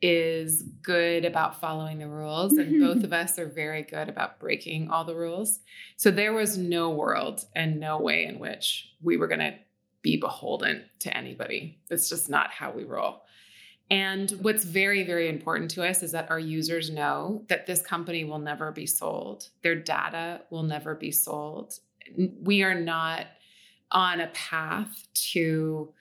[0.02, 2.86] is good about following the rules, and mm-hmm.
[2.86, 5.60] both of us are very good about breaking all the rules.
[5.96, 9.54] So there was no world and no way in which we were going to
[10.02, 11.78] be beholden to anybody.
[11.88, 13.22] That's just not how we roll.
[13.90, 18.24] And what's very, very important to us is that our users know that this company
[18.24, 21.74] will never be sold, their data will never be sold.
[22.16, 23.26] We are not
[23.90, 25.92] on a path to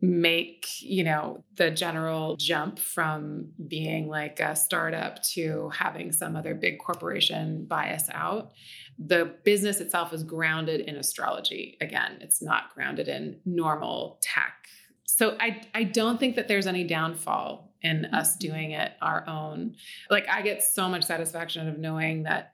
[0.00, 6.54] make you know the general jump from being like a startup to having some other
[6.54, 8.52] big corporation buy us out.
[8.98, 11.78] The business itself is grounded in astrology.
[11.80, 14.66] Again it's not grounded in normal tech
[15.04, 19.74] so i i don't think that there's any downfall in us doing it our own
[20.10, 22.52] like i get so much satisfaction of knowing that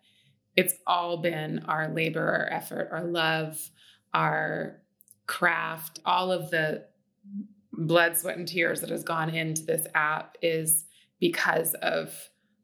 [0.56, 3.70] it's all been our labor our effort our love
[4.12, 4.80] our
[5.26, 6.84] craft all of the
[7.72, 10.84] blood, sweat, and tears that has gone into this app is
[11.18, 12.14] because of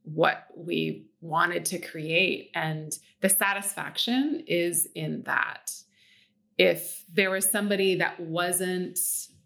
[0.02, 2.50] what we wanted to create.
[2.54, 5.72] And the satisfaction is in that.
[6.58, 8.98] If there was somebody that wasn't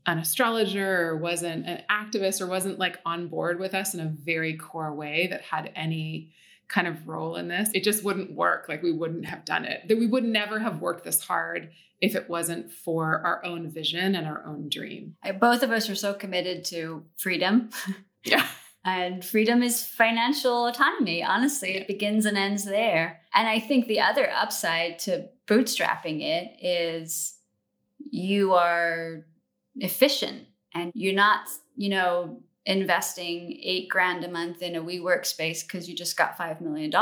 [0.06, 4.06] an astrologer or wasn't an activist or wasn't like on board with us in a
[4.06, 6.32] very core way that had any
[6.68, 8.66] kind of role in this, it just wouldn't work.
[8.68, 9.88] Like we wouldn't have done it.
[9.88, 14.14] That we would never have worked this hard if it wasn't for our own vision
[14.14, 15.16] and our own dream.
[15.38, 17.70] Both of us are so committed to freedom.
[18.22, 18.46] Yeah.
[18.84, 21.22] And freedom is financial autonomy.
[21.22, 23.20] Honestly, it begins and ends there.
[23.34, 27.34] And I think the other upside to bootstrapping it is
[28.10, 29.24] you are
[29.80, 35.62] efficient and you're not, you know, investing eight grand a month in a WeWork space
[35.62, 36.92] because you just got $5 million.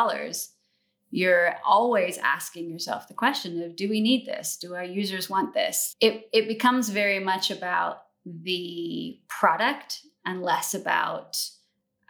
[1.11, 4.57] You're always asking yourself the question of do we need this?
[4.57, 5.97] Do our users want this?
[6.01, 11.39] It, it becomes very much about the product and less about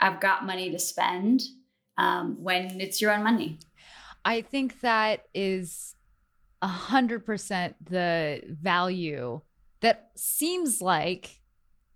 [0.01, 1.43] I've got money to spend
[1.97, 3.59] um, when it's your own money.
[4.25, 5.95] I think that is
[6.61, 9.41] a hundred percent the value
[9.81, 11.41] that seems like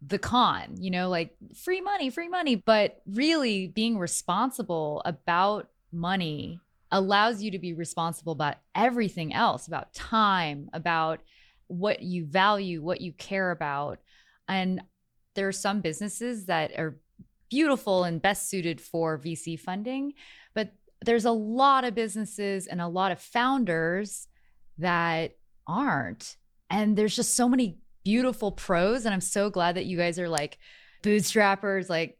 [0.04, 6.60] the con, you know, like free money, free money, but really being responsible about money
[6.90, 11.20] allows you to be responsible about everything else, about time, about
[11.68, 13.98] what you value, what you care about.
[14.48, 14.82] And
[15.34, 16.98] there are some businesses that are
[17.48, 20.14] beautiful and best suited for VC funding.
[20.54, 20.72] But
[21.04, 24.26] there's a lot of businesses and a lot of founders
[24.78, 26.36] that aren't.
[26.72, 29.04] And there's just so many beautiful pros.
[29.04, 30.58] And I'm so glad that you guys are like
[31.02, 32.18] bootstrappers, like,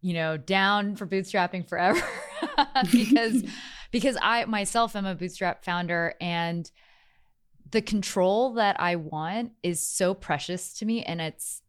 [0.00, 2.02] you know, down for bootstrapping forever.
[2.92, 3.42] because
[3.90, 6.70] because I myself am a bootstrap founder and
[7.70, 11.62] the control that I want is so precious to me and it's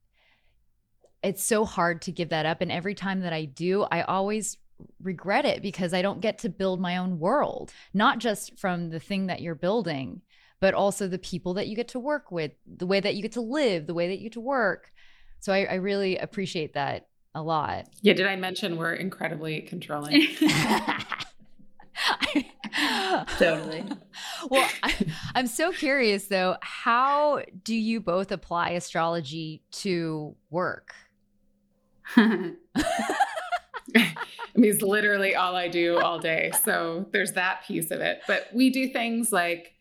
[1.21, 2.61] it's so hard to give that up.
[2.61, 4.57] And every time that I do, I always
[5.01, 9.01] regret it because I don't get to build my own world, not just from the
[9.01, 10.21] thing that you're building,
[10.59, 13.31] but also the people that you get to work with, the way that you get
[13.33, 14.91] to live, the way that you get to work.
[15.39, 17.85] So I, I really appreciate that a lot.
[18.01, 18.13] Yeah.
[18.13, 20.27] Did I mention we're incredibly controlling?
[23.37, 23.85] totally.
[24.49, 24.93] Well, I,
[25.35, 30.93] I'm so curious though, how do you both apply astrology to work?
[32.15, 32.55] I
[34.55, 36.51] mean, it's literally all I do all day.
[36.63, 38.21] So there's that piece of it.
[38.27, 39.73] But we do things like,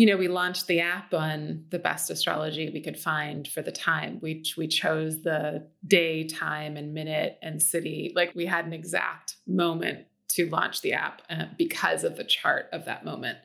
[0.00, 3.70] you know, we launched the app on the best astrology we could find for the
[3.70, 4.18] time.
[4.22, 8.10] We we chose the day, time, and minute and city.
[8.16, 12.70] Like we had an exact moment to launch the app uh, because of the chart
[12.72, 13.40] of that moment.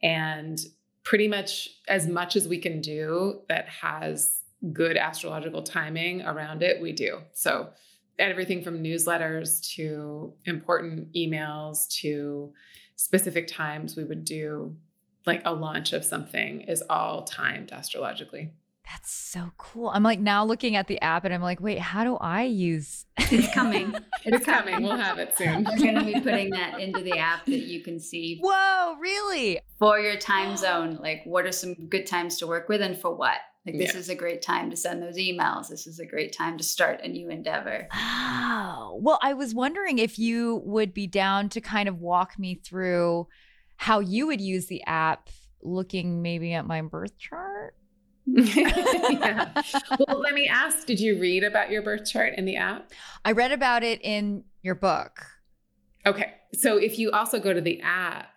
[0.00, 0.60] And
[1.02, 6.80] pretty much as much as we can do that has good astrological timing around it,
[6.80, 7.22] we do.
[7.32, 7.70] So
[8.20, 12.52] everything from newsletters to important emails to
[12.94, 14.76] specific times we would do
[15.28, 18.50] like a launch of something is all timed astrologically.
[18.90, 19.90] That's so cool.
[19.90, 23.04] I'm like now looking at the app and I'm like, wait, how do I use
[23.18, 23.94] It's coming.
[24.24, 24.82] It's coming.
[24.82, 25.64] We'll have it soon.
[25.64, 29.60] We're going to be putting that into the app that you can see Whoa, really?
[29.78, 30.98] for your time zone.
[31.02, 33.36] Like, what are some good times to work with and for what?
[33.66, 34.00] Like, this Yeah.
[34.00, 35.68] is a great time to send those emails.
[35.68, 37.88] This is a great time to start a new endeavor.
[37.94, 42.54] Oh, well, I was wondering if you would be down to kind of walk me
[42.54, 43.28] through
[43.78, 45.30] how you would use the app
[45.62, 47.74] looking maybe at my birth chart.
[48.26, 49.50] yeah.
[50.06, 52.92] Well, let me ask Did you read about your birth chart in the app?
[53.24, 55.24] I read about it in your book.
[56.04, 56.34] Okay.
[56.54, 58.28] So if you also go to the app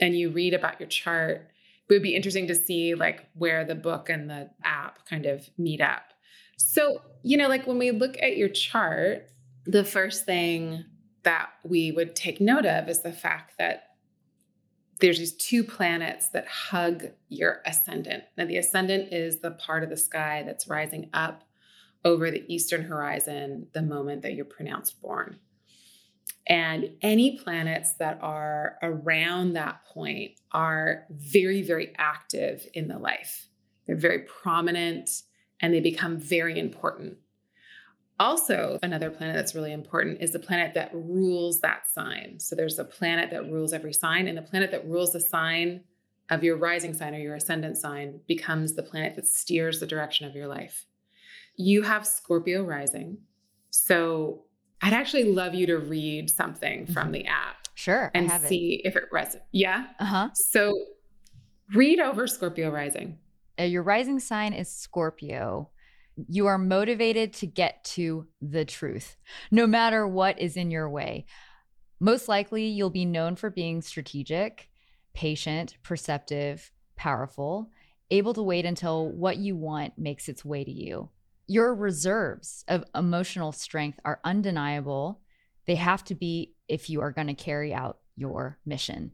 [0.00, 1.48] and you read about your chart,
[1.88, 5.48] it would be interesting to see like where the book and the app kind of
[5.58, 6.12] meet up.
[6.56, 9.28] So, you know, like when we look at your chart,
[9.66, 10.84] the first thing
[11.22, 13.85] that we would take note of is the fact that
[15.00, 18.24] there's these two planets that hug your ascendant.
[18.36, 21.44] Now, the ascendant is the part of the sky that's rising up
[22.04, 25.38] over the eastern horizon the moment that you're pronounced born.
[26.48, 33.48] And any planets that are around that point are very, very active in the life.
[33.86, 35.10] They're very prominent
[35.60, 37.16] and they become very important.
[38.18, 42.38] Also, another planet that's really important is the planet that rules that sign.
[42.38, 45.82] So there's a planet that rules every sign, and the planet that rules the sign
[46.30, 50.26] of your rising sign or your ascendant sign becomes the planet that steers the direction
[50.26, 50.86] of your life.
[51.56, 53.18] You have Scorpio rising.
[53.70, 54.44] So
[54.82, 58.10] I'd actually love you to read something from the app Sure.
[58.14, 58.48] And have it.
[58.48, 59.42] see if it resonates.
[59.52, 59.86] Yeah.
[60.00, 60.28] Uh huh.
[60.32, 60.74] So
[61.74, 63.18] read over Scorpio rising.
[63.60, 65.70] Uh, your rising sign is Scorpio.
[66.28, 69.16] You are motivated to get to the truth,
[69.50, 71.26] no matter what is in your way.
[72.00, 74.68] Most likely, you'll be known for being strategic,
[75.14, 77.70] patient, perceptive, powerful,
[78.10, 81.10] able to wait until what you want makes its way to you.
[81.46, 85.20] Your reserves of emotional strength are undeniable.
[85.66, 89.12] They have to be if you are going to carry out your mission.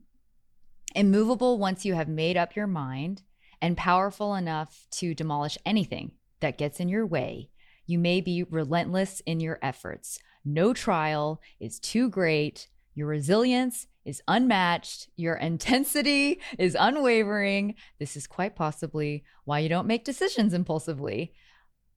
[0.94, 3.22] Immovable once you have made up your mind,
[3.60, 6.12] and powerful enough to demolish anything
[6.42, 7.48] that gets in your way.
[7.86, 10.20] You may be relentless in your efforts.
[10.44, 12.68] No trial is too great.
[12.94, 15.08] Your resilience is unmatched.
[15.16, 17.74] Your intensity is unwavering.
[17.98, 21.32] This is quite possibly why you don't make decisions impulsively.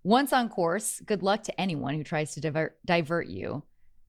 [0.03, 3.63] Once on course, good luck to anyone who tries to divert, divert you.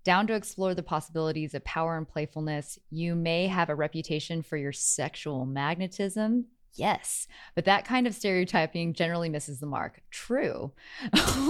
[0.05, 4.57] Down to explore the possibilities of power and playfulness, you may have a reputation for
[4.57, 6.47] your sexual magnetism.
[6.79, 10.03] Yes, but that kind of stereotyping generally misses the mark.
[10.11, 10.73] True.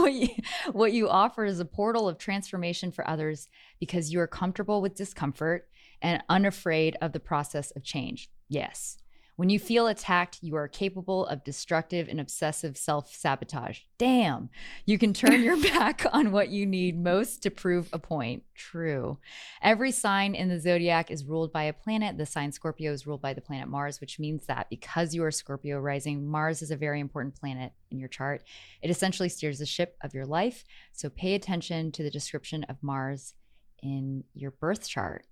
[0.72, 3.48] what, you, offer is a portal of transformation for others
[3.80, 5.68] because you are comfortable with discomfort
[6.02, 8.30] and unafraid of the process of change.
[8.48, 8.98] Yes.
[9.36, 13.80] When you feel attacked, you are capable of destructive and obsessive self sabotage.
[13.98, 14.48] Damn.
[14.86, 18.44] You can turn your back on what you need most to prove a point.
[18.54, 19.18] True.
[19.60, 22.16] Every sign in the zodiac is ruled by a planet.
[22.16, 25.30] The sign Scorpio is ruled by the planet Mars, which means that because you are
[25.30, 28.42] Scorpio rising, Mars is a very important planet in your chart.
[28.80, 30.64] It essentially steers the ship of your life.
[30.92, 33.34] So pay attention to the description of Mars
[33.82, 35.26] in your birth chart.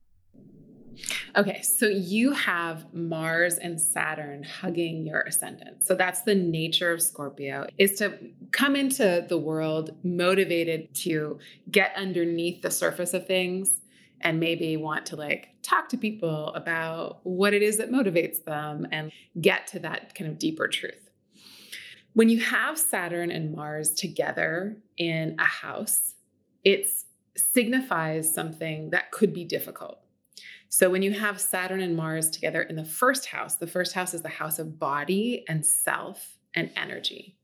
[1.36, 5.82] Okay, so you have Mars and Saturn hugging your ascendant.
[5.82, 8.16] So that's the nature of Scorpio is to
[8.52, 13.80] come into the world motivated to get underneath the surface of things
[14.20, 18.86] and maybe want to like talk to people about what it is that motivates them
[18.92, 19.10] and
[19.40, 21.10] get to that kind of deeper truth.
[22.12, 26.14] When you have Saturn and Mars together in a house,
[26.62, 26.86] it
[27.36, 30.03] signifies something that could be difficult
[30.74, 34.12] so when you have Saturn and Mars together in the first house, the first house
[34.12, 37.38] is the house of body and self and energy.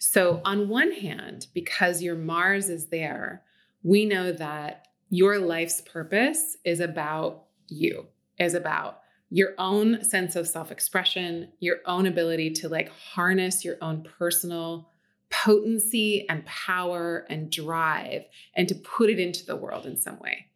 [0.00, 3.44] So on one hand, because your Mars is there,
[3.84, 8.06] we know that your life's purpose is about you,
[8.36, 8.98] is about
[9.30, 14.90] your own sense of self-expression, your own ability to like harness your own personal
[15.30, 18.24] potency and power and drive
[18.56, 20.46] and to put it into the world in some way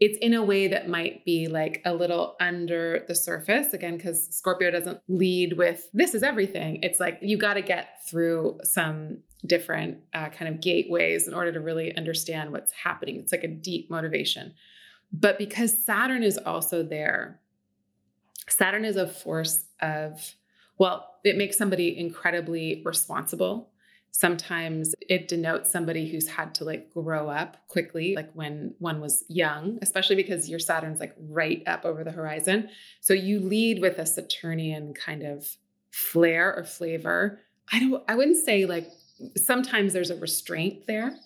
[0.00, 4.26] it's in a way that might be like a little under the surface again because
[4.34, 6.82] scorpio doesn't lead with this is everything.
[6.82, 11.52] It's like you got to get through some different uh, kind of gateways in order
[11.52, 13.16] to really understand what's happening.
[13.16, 14.54] It's like a deep motivation.
[15.12, 17.40] But because saturn is also there
[18.48, 20.34] saturn is a force of
[20.78, 23.70] well it makes somebody incredibly responsible
[24.12, 29.24] sometimes it denotes somebody who's had to like grow up quickly like when one was
[29.28, 32.68] young especially because your saturn's like right up over the horizon.
[33.00, 35.56] So you lead with a saturnian kind of
[35.90, 37.40] flair or flavor.
[37.72, 38.88] I don't i wouldn't say like
[39.36, 41.16] sometimes there's a restraint there.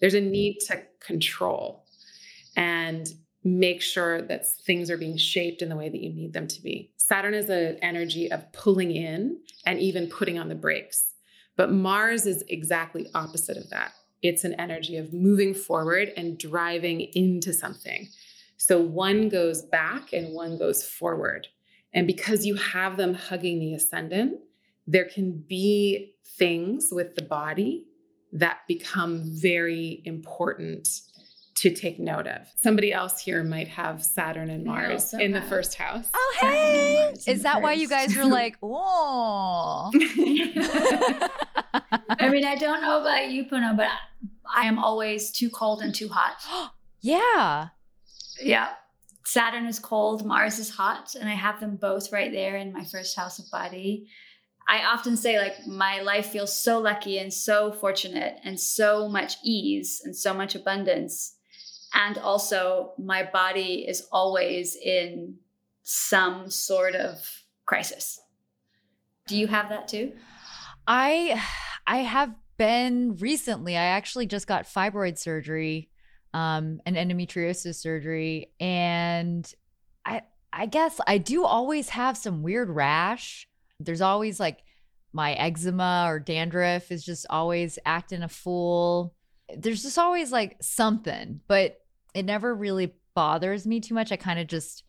[0.00, 1.84] There's a need to control
[2.56, 3.08] and
[3.42, 6.62] make sure that things are being shaped in the way that you need them to
[6.62, 6.90] be.
[6.96, 11.13] Saturn is an energy of pulling in and even putting on the brakes
[11.56, 13.92] but Mars is exactly opposite of that.
[14.22, 18.08] It's an energy of moving forward and driving into something.
[18.56, 21.48] So one goes back and one goes forward.
[21.92, 24.40] And because you have them hugging the ascendant,
[24.86, 27.86] there can be things with the body
[28.32, 30.88] that become very important
[31.64, 32.46] to take note of.
[32.56, 36.06] Somebody else here might have Saturn and Mars in the first house.
[36.12, 37.14] Oh, hey.
[37.26, 39.90] Is that why you guys were like, whoa?
[42.20, 43.88] I mean, I don't know about you, Puno, but
[44.54, 46.72] I am always too cold and too hot.
[47.00, 47.68] yeah.
[48.42, 48.68] Yeah.
[49.24, 52.84] Saturn is cold, Mars is hot, and I have them both right there in my
[52.84, 54.06] first house of body.
[54.68, 59.36] I often say, like, my life feels so lucky and so fortunate and so much
[59.42, 61.33] ease and so much abundance.
[61.94, 65.36] And also, my body is always in
[65.84, 67.26] some sort of
[67.66, 68.20] crisis.
[69.28, 70.12] Do you have that too?
[70.86, 71.40] I
[71.86, 73.76] I have been recently.
[73.76, 75.88] I actually just got fibroid surgery,
[76.32, 79.50] um, and endometriosis surgery, and
[80.04, 80.22] I
[80.52, 83.48] I guess I do always have some weird rash.
[83.80, 84.60] There's always like
[85.12, 89.14] my eczema or dandruff is just always acting a fool.
[89.56, 91.78] There's just always like something, but
[92.14, 94.12] it never really bothers me too much.
[94.12, 94.84] I kind of just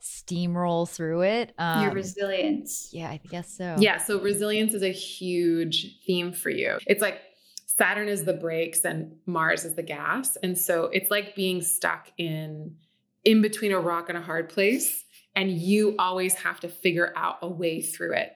[0.00, 1.52] steamroll through it.
[1.58, 2.90] Um, Your resilience.
[2.92, 3.76] Yeah, I guess so.
[3.78, 6.78] Yeah, so resilience is a huge theme for you.
[6.86, 7.20] It's like
[7.66, 10.36] Saturn is the brakes and Mars is the gas.
[10.42, 12.76] And so it's like being stuck in
[13.24, 15.04] in between a rock and a hard place,
[15.36, 18.32] and you always have to figure out a way through it.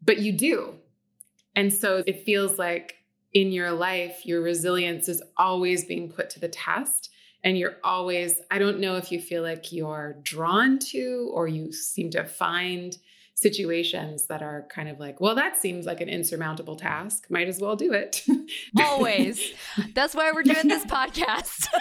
[0.00, 0.76] But you do.
[1.54, 2.96] And so it feels like
[3.34, 7.10] in your life, your resilience is always being put to the test.
[7.44, 11.72] And you're always, I don't know if you feel like you're drawn to or you
[11.72, 12.96] seem to find
[13.34, 17.26] situations that are kind of like, well, that seems like an insurmountable task.
[17.28, 18.24] Might as well do it.
[18.78, 19.52] Always.
[19.94, 21.66] That's why we're doing this podcast.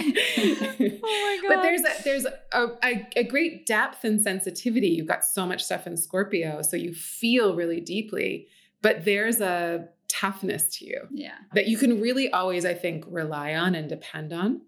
[0.00, 1.48] oh my god!
[1.48, 2.38] But there's a, there's a,
[2.82, 4.88] a, a great depth and sensitivity.
[4.88, 8.48] You've got so much stuff in Scorpio, so you feel really deeply.
[8.82, 13.54] But there's a toughness to you, yeah, that you can really always, I think, rely
[13.54, 14.62] on and depend on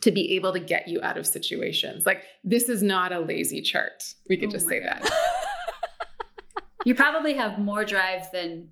[0.00, 2.06] to be able to get you out of situations.
[2.06, 4.14] Like this is not a lazy chart.
[4.28, 5.02] We could oh just say God.
[5.02, 5.12] that.
[6.84, 8.70] you probably have more drive than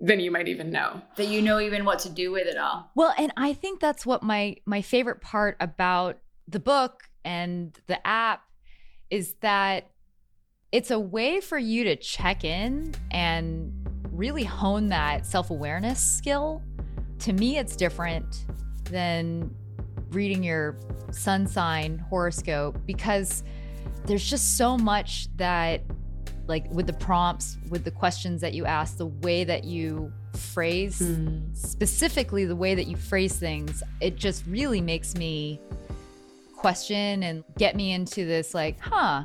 [0.00, 1.02] than you might even know.
[1.16, 2.90] That you know even what to do with it all.
[2.94, 8.04] Well, and I think that's what my my favorite part about the book and the
[8.06, 8.42] app
[9.10, 9.90] is that
[10.72, 16.62] it's a way for you to check in and really hone that self-awareness skill.
[17.20, 18.46] To me it's different
[18.84, 19.54] than
[20.10, 20.78] reading your
[21.12, 23.42] sun sign horoscope because
[24.06, 25.82] there's just so much that
[26.46, 31.00] like with the prompts, with the questions that you ask, the way that you phrase,
[31.00, 31.56] mm.
[31.56, 35.60] specifically the way that you phrase things, it just really makes me
[36.56, 39.24] question and get me into this like, huh,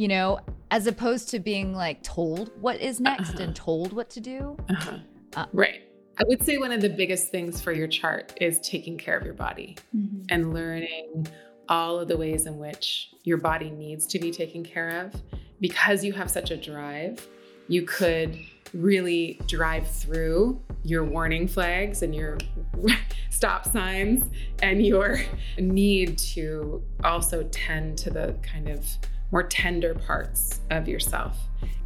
[0.00, 0.40] you know,
[0.70, 3.42] as opposed to being like told what is next uh-huh.
[3.42, 4.56] and told what to do.
[4.70, 4.96] Uh-huh.
[5.36, 5.82] Uh, right.
[6.16, 9.26] I would say one of the biggest things for your chart is taking care of
[9.26, 10.22] your body mm-hmm.
[10.30, 11.28] and learning
[11.68, 15.22] all of the ways in which your body needs to be taken care of
[15.60, 17.28] because you have such a drive,
[17.68, 18.38] you could
[18.72, 22.38] really drive through your warning flags and your
[23.30, 24.30] stop signs
[24.62, 25.20] and your
[25.58, 28.86] need to also tend to the kind of
[29.30, 31.38] more tender parts of yourself.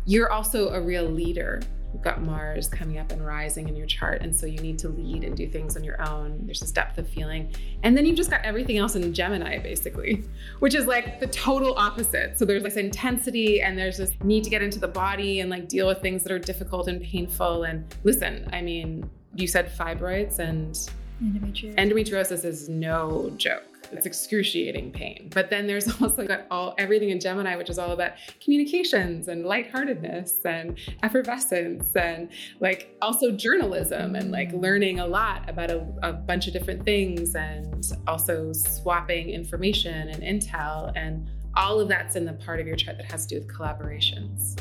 [0.06, 1.60] You're also a real leader
[1.94, 4.20] You've got Mars coming up and rising in your chart.
[4.20, 6.40] And so you need to lead and do things on your own.
[6.44, 7.54] There's this depth of feeling.
[7.84, 10.24] And then you've just got everything else in Gemini, basically,
[10.58, 12.36] which is like the total opposite.
[12.36, 15.68] So there's this intensity and there's this need to get into the body and like
[15.68, 17.62] deal with things that are difficult and painful.
[17.62, 20.74] And listen, I mean, you said fibroids and
[21.22, 23.73] endometriosis, endometriosis is no joke.
[23.96, 25.30] It's excruciating pain.
[25.32, 29.44] But then there's also got all everything in Gemini, which is all about communications and
[29.44, 32.30] lightheartedness and effervescence and
[32.60, 37.34] like also journalism and like learning a lot about a, a bunch of different things
[37.34, 42.76] and also swapping information and intel and all of that's in the part of your
[42.76, 44.60] chart that has to do with collaborations.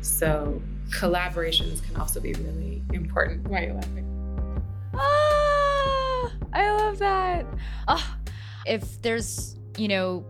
[0.00, 0.60] So
[0.90, 3.48] collaborations can also be really important.
[3.48, 4.10] Why are you laughing?
[4.94, 7.46] Ah, I love that.
[7.88, 8.16] Oh,
[8.66, 10.24] if there's, you know,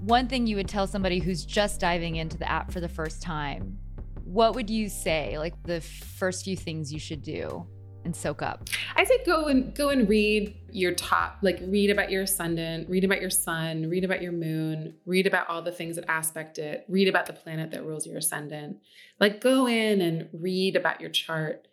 [0.00, 3.22] one thing you would tell somebody who's just diving into the app for the first
[3.22, 3.78] time,
[4.24, 5.38] what would you say?
[5.38, 7.66] Like the first few things you should do
[8.04, 8.68] and soak up?
[8.96, 13.04] I say go and go and read your top, like read about your ascendant, read
[13.04, 16.84] about your sun, read about your moon, read about all the things that aspect it,
[16.88, 18.78] read about the planet that rules your ascendant.
[19.18, 21.66] Like go in and read about your chart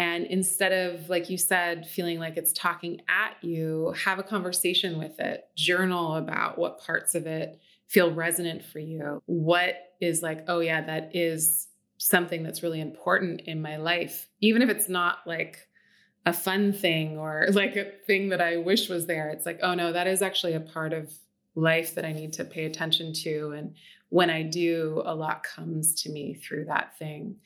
[0.00, 4.96] and instead of, like you said, feeling like it's talking at you, have a conversation
[4.98, 9.22] with it, journal about what parts of it feel resonant for you.
[9.26, 14.62] What is like, oh, yeah, that is something that's really important in my life, even
[14.62, 15.68] if it's not like
[16.24, 19.28] a fun thing or like a thing that I wish was there.
[19.28, 21.12] It's like, oh, no, that is actually a part of
[21.54, 23.50] life that I need to pay attention to.
[23.50, 23.74] And
[24.08, 27.36] when I do, a lot comes to me through that thing.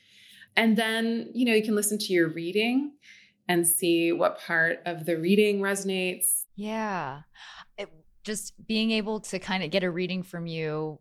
[0.55, 2.93] And then, you know, you can listen to your reading
[3.47, 6.45] and see what part of the reading resonates.
[6.55, 7.21] Yeah.
[7.77, 7.89] It,
[8.23, 10.99] just being able to kind of get a reading from you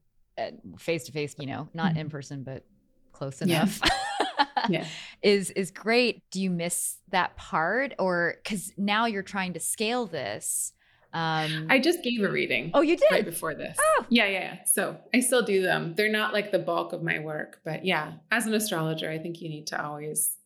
[0.78, 2.00] face to face, you know, not mm-hmm.
[2.00, 2.64] in person, but
[3.12, 3.80] close enough.
[3.82, 4.46] Yeah.
[4.68, 4.86] yeah.
[5.22, 6.22] is is great.
[6.30, 10.72] Do you miss that part or cuz now you're trying to scale this
[11.14, 12.72] um, I just gave a reading.
[12.74, 13.76] Oh, you did right before this.
[13.80, 14.64] Oh, yeah, yeah, yeah.
[14.64, 15.94] So I still do them.
[15.96, 19.40] They're not like the bulk of my work, but yeah, as an astrologer, I think
[19.40, 20.36] you need to always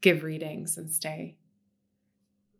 [0.00, 1.36] give readings and stay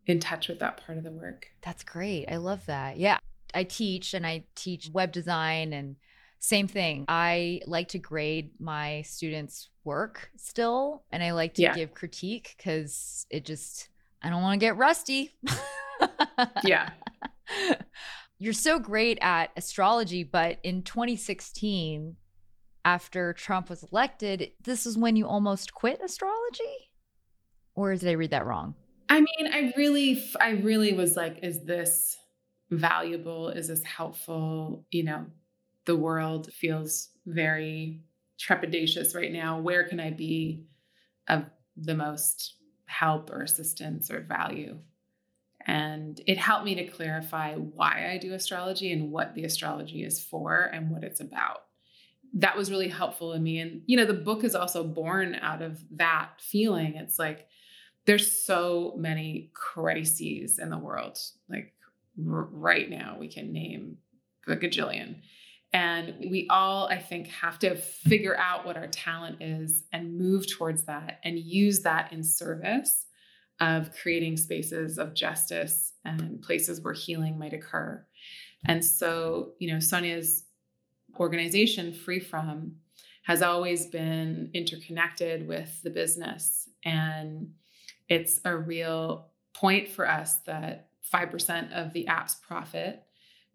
[0.05, 1.47] in touch with that part of the work.
[1.61, 2.27] That's great.
[2.27, 2.97] I love that.
[2.97, 3.17] Yeah,
[3.53, 5.95] I teach and I teach web design and
[6.37, 7.05] same thing.
[7.07, 11.73] I like to grade my students' work still, and I like to yeah.
[11.73, 13.89] give critique because it just
[14.21, 15.35] I don't want to get rusty.
[16.63, 16.91] yeah.
[18.39, 22.15] You're so great at astrology, but in 2016,
[22.85, 26.91] after Trump was elected, this is when you almost quit astrology?
[27.75, 28.75] Or did I read that wrong?
[29.09, 32.17] I mean, I really, I really was like, is this
[32.71, 33.49] valuable?
[33.49, 34.85] Is this helpful?
[34.91, 35.25] You know,
[35.85, 38.01] the world feels very
[38.39, 39.59] trepidatious right now.
[39.59, 40.65] Where can I be
[41.27, 41.45] of
[41.75, 44.77] the most help or assistance or value?
[45.69, 50.19] And it helped me to clarify why I do astrology and what the astrology is
[50.19, 51.65] for and what it's about.
[52.33, 53.59] That was really helpful in me.
[53.59, 56.95] And, you know, the book is also born out of that feeling.
[56.95, 57.45] It's like
[58.07, 61.19] there's so many crises in the world.
[61.47, 61.75] Like
[62.17, 63.97] r- right now, we can name
[64.47, 65.17] a gajillion.
[65.71, 70.51] And we all, I think, have to figure out what our talent is and move
[70.51, 73.05] towards that and use that in service
[73.59, 78.05] of creating spaces of justice and places where healing might occur.
[78.65, 80.45] And so, you know, Sonia's
[81.19, 82.71] organization, FreeFrom,
[83.23, 86.67] has always been interconnected with the business.
[86.83, 87.51] And
[88.07, 93.03] it's a real point for us that 5% of the app's profit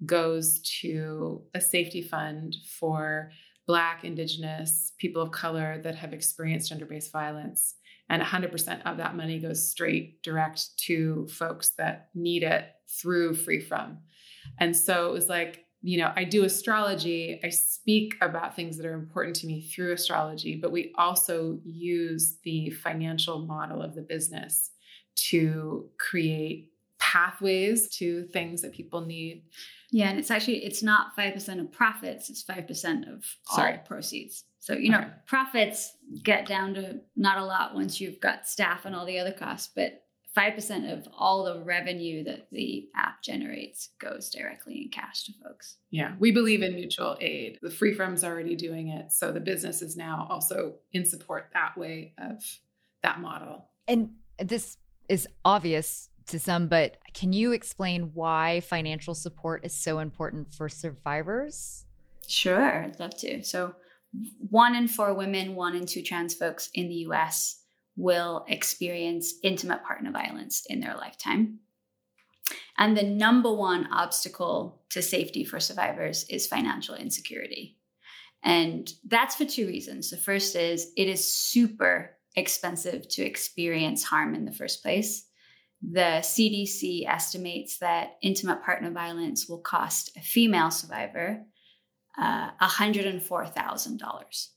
[0.04, 3.30] goes to a safety fund for
[3.66, 7.74] Black, Indigenous, people of color that have experienced gender based violence
[8.08, 12.66] and 100% of that money goes straight direct to folks that need it
[13.00, 13.98] through FreeFrom.
[14.58, 17.38] And so it was like you know i do astrology.
[17.44, 22.38] I speak about things that are important to me through astrology but we also use
[22.42, 24.70] the financial model of the business
[25.30, 29.44] to create pathways to things that people need
[29.94, 33.72] yeah and it's actually it's not 5% of profits it's 5% of Sorry.
[33.72, 35.10] all proceeds so, you know, okay.
[35.26, 35.92] profits
[36.22, 39.70] get down to not a lot once you've got staff and all the other costs,
[39.76, 45.32] but 5% of all the revenue that the app generates goes directly in cash to
[45.44, 45.76] folks.
[45.90, 47.58] Yeah, we believe in mutual aid.
[47.60, 49.12] The FreeFrom's already doing it.
[49.12, 52.42] So the business is now also in support that way of
[53.02, 53.66] that model.
[53.86, 54.78] And this
[55.10, 60.68] is obvious to some, but can you explain why financial support is so important for
[60.68, 61.84] survivors?
[62.26, 63.42] Sure, I'd love to.
[63.42, 63.74] So,
[64.48, 67.60] one in four women, one in two trans folks in the US
[67.96, 71.58] will experience intimate partner violence in their lifetime.
[72.78, 77.78] And the number one obstacle to safety for survivors is financial insecurity.
[78.42, 80.10] And that's for two reasons.
[80.10, 85.26] The first is it is super expensive to experience harm in the first place.
[85.92, 91.44] The CDC estimates that intimate partner violence will cost a female survivor
[92.16, 94.48] uh, $104,000.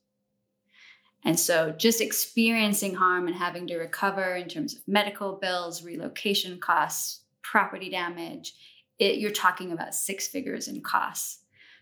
[1.26, 6.60] And so just experiencing harm and having to recover in terms of medical bills, relocation
[6.60, 8.54] costs, property damage,
[9.00, 11.40] it, you're talking about six figures in costs.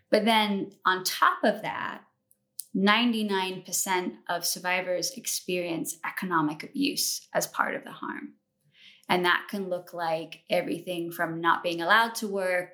[0.09, 2.01] But then on top of that,
[2.75, 8.33] 99% of survivors experience economic abuse as part of the harm.
[9.08, 12.72] And that can look like everything from not being allowed to work,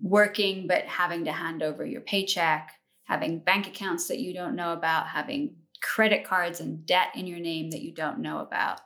[0.00, 2.72] working but having to hand over your paycheck,
[3.04, 7.40] having bank accounts that you don't know about, having credit cards and debt in your
[7.40, 8.80] name that you don't know about.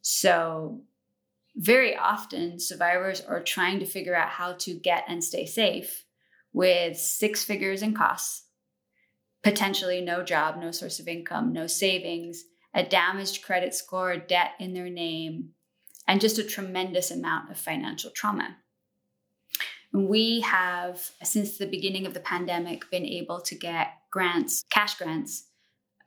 [0.00, 0.82] So,
[1.54, 6.04] very often, survivors are trying to figure out how to get and stay safe
[6.52, 8.44] with six figures in costs,
[9.42, 12.44] potentially no job, no source of income, no savings,
[12.74, 15.50] a damaged credit score, debt in their name,
[16.08, 18.56] and just a tremendous amount of financial trauma.
[19.92, 25.44] We have, since the beginning of the pandemic, been able to get grants, cash grants,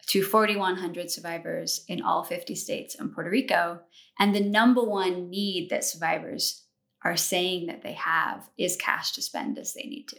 [0.07, 3.79] to 4,100 survivors in all 50 states and Puerto Rico.
[4.19, 6.63] And the number one need that survivors
[7.03, 10.17] are saying that they have is cash to spend as they need to.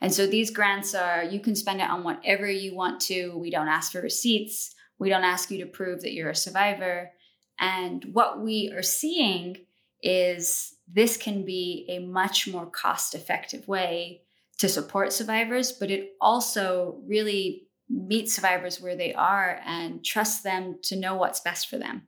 [0.00, 3.36] And so these grants are, you can spend it on whatever you want to.
[3.38, 4.74] We don't ask for receipts.
[4.98, 7.10] We don't ask you to prove that you're a survivor.
[7.58, 9.58] And what we are seeing
[10.02, 14.22] is this can be a much more cost effective way
[14.58, 20.78] to support survivors, but it also really meets survivors where they are and trust them
[20.82, 22.02] to know what's best for them.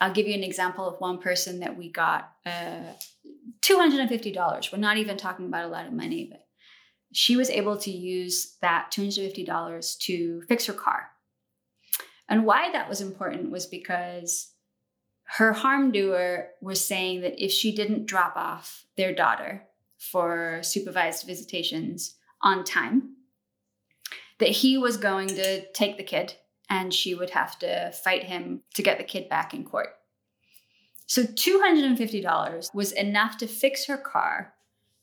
[0.00, 2.94] I'll give you an example of one person that we got uh,
[3.62, 4.72] $250.
[4.72, 6.46] We're not even talking about a lot of money, but
[7.12, 11.08] she was able to use that $250 to fix her car.
[12.28, 14.52] And why that was important was because
[15.34, 19.62] her harm doer was saying that if she didn't drop off their daughter
[19.96, 23.14] for supervised visitations on time,
[24.38, 26.34] that he was going to take the kid
[26.68, 29.90] and she would have to fight him to get the kid back in court.
[31.06, 34.54] So $250 was enough to fix her car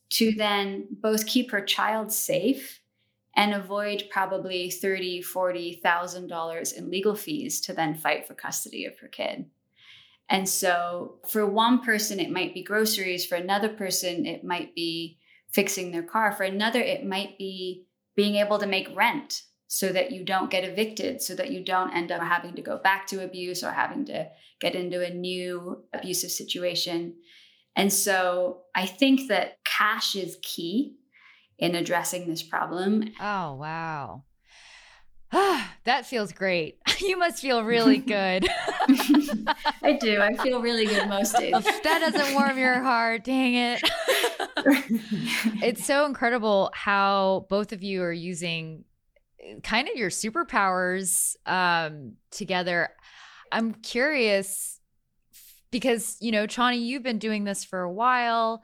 [0.09, 2.81] to then both keep her child safe
[3.35, 9.07] and avoid probably $30, $40,000 in legal fees to then fight for custody of her
[9.07, 9.45] kid.
[10.29, 13.25] And so for one person, it might be groceries.
[13.25, 15.19] For another person, it might be
[15.53, 16.31] fixing their car.
[16.33, 20.63] For another, it might be being able to make rent so that you don't get
[20.63, 24.05] evicted, so that you don't end up having to go back to abuse or having
[24.05, 24.27] to
[24.59, 27.15] get into a new abusive situation.
[27.75, 30.95] And so I think that cash is key
[31.59, 33.11] in addressing this problem.
[33.19, 34.23] Oh, wow.
[35.31, 36.77] that feels great.
[36.99, 38.47] You must feel really good.
[39.83, 40.19] I do.
[40.19, 41.53] I feel really good most days.
[41.53, 43.23] that doesn't warm your heart.
[43.23, 43.81] Dang it.
[45.61, 48.83] it's so incredible how both of you are using
[49.61, 52.89] kind of your superpowers um, together.
[53.51, 54.79] I'm curious
[55.69, 58.63] because, you know, Chani, you've been doing this for a while.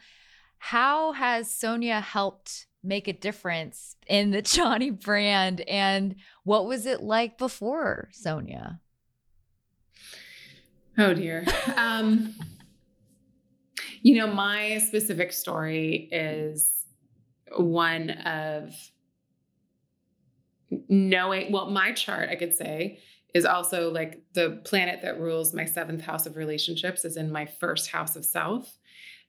[0.57, 5.61] How has Sonia helped make a difference in the Chani brand?
[5.61, 8.79] And what was it like before Sonia?
[10.97, 11.45] Oh, dear.
[11.75, 12.35] Um,
[14.01, 16.69] you know, my specific story is
[17.55, 18.73] one of
[20.89, 22.99] knowing, well, my chart, I could say,
[23.33, 27.45] is also like the planet that rules my seventh house of relationships is in my
[27.45, 28.77] first house of self.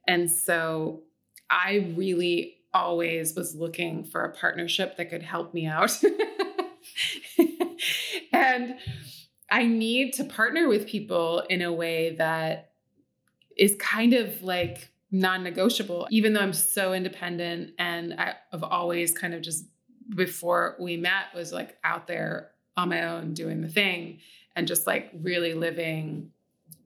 [0.06, 1.02] And so
[1.50, 5.96] I really always was looking for a partnership that could help me out.
[8.32, 8.76] and
[9.50, 12.72] I need to partner with people in a way that
[13.56, 19.32] is kind of like non negotiable, even though I'm so independent and I've always kind
[19.32, 19.64] of just
[20.14, 24.18] before we met was like out there on my own doing the thing
[24.56, 26.30] and just like really living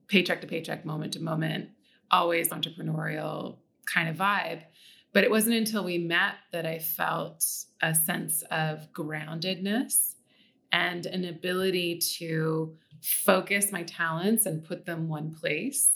[0.07, 1.69] paycheck to paycheck, moment to moment,
[2.11, 4.61] always entrepreneurial kind of vibe.
[5.11, 7.45] But it wasn't until we met that I felt
[7.81, 10.13] a sense of groundedness
[10.71, 15.89] and an ability to focus my talents and put them one place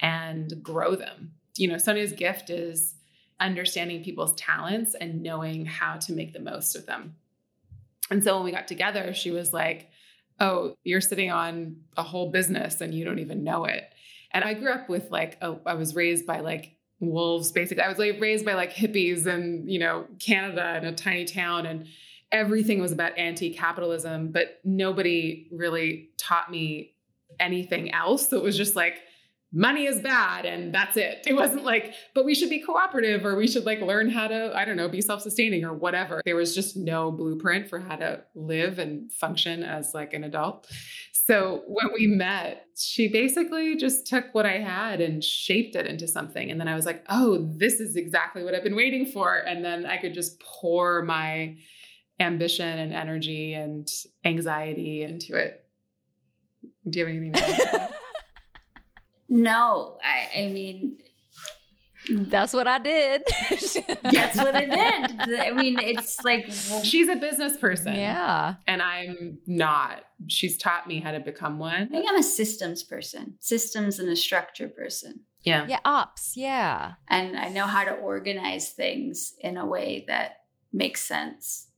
[0.00, 1.32] and grow them.
[1.56, 2.94] You know, Sonia's gift is
[3.40, 7.16] understanding people's talents and knowing how to make the most of them.
[8.10, 9.88] And so when we got together, she was like,
[10.40, 13.84] Oh, you're sitting on a whole business and you don't even know it.
[14.32, 17.82] And I grew up with like, a, I was raised by like wolves, basically.
[17.82, 21.66] I was like raised by like hippies and, you know, Canada in a tiny town.
[21.66, 21.86] And
[22.30, 26.94] everything was about anti capitalism, but nobody really taught me
[27.38, 28.30] anything else.
[28.30, 29.00] So it was just like,
[29.52, 31.24] money is bad and that's it.
[31.26, 34.56] It wasn't like, but we should be cooperative or we should like learn how to,
[34.56, 36.22] I don't know, be self sustaining or whatever.
[36.24, 40.70] There was just no blueprint for how to live and function as like an adult.
[41.24, 46.08] So when we met, she basically just took what I had and shaped it into
[46.08, 46.50] something.
[46.50, 49.36] And then I was like, oh, this is exactly what I've been waiting for.
[49.36, 51.58] And then I could just pour my
[52.18, 53.88] ambition and energy and
[54.24, 55.64] anxiety into it.
[56.90, 57.94] Do you have anything to add?
[59.34, 60.98] No, I, I mean,
[62.10, 63.22] that's what I did.
[64.02, 65.40] that's what I did.
[65.40, 67.94] I mean, it's like well, she's a business person.
[67.94, 68.54] Yeah.
[68.66, 70.04] And I'm not.
[70.28, 71.74] She's taught me how to become one.
[71.74, 75.20] I think I'm a systems person, systems and a structure person.
[75.42, 75.66] Yeah.
[75.68, 76.36] Yeah, ops.
[76.36, 76.92] Yeah.
[77.08, 80.42] And I know how to organize things in a way that
[80.72, 81.68] makes sense.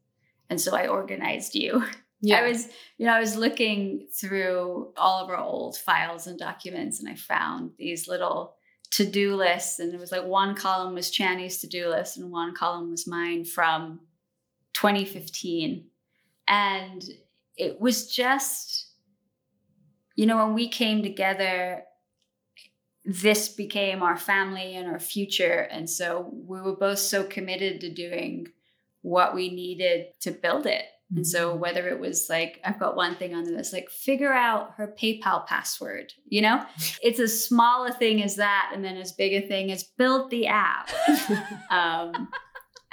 [0.50, 1.84] And so I organized you.
[2.20, 2.38] Yeah.
[2.38, 7.00] I was, you know, I was looking through all of our old files and documents
[7.00, 8.54] and I found these little
[8.94, 12.92] to-do lists and it was like one column was Chani's to-do list and one column
[12.92, 13.98] was mine from
[14.74, 15.86] 2015.
[16.46, 17.04] And
[17.56, 18.90] it was just
[20.16, 21.82] you know, when we came together
[23.04, 27.92] this became our family and our future and so we were both so committed to
[27.92, 28.46] doing
[29.02, 30.84] what we needed to build it
[31.14, 31.60] and so mm-hmm.
[31.60, 35.46] whether it was like, I've got one thing on this, like figure out her PayPal
[35.46, 36.64] password, you know,
[37.02, 38.72] it's as small a thing as that.
[38.74, 40.90] And then as big a thing as build the app.
[41.70, 42.28] um,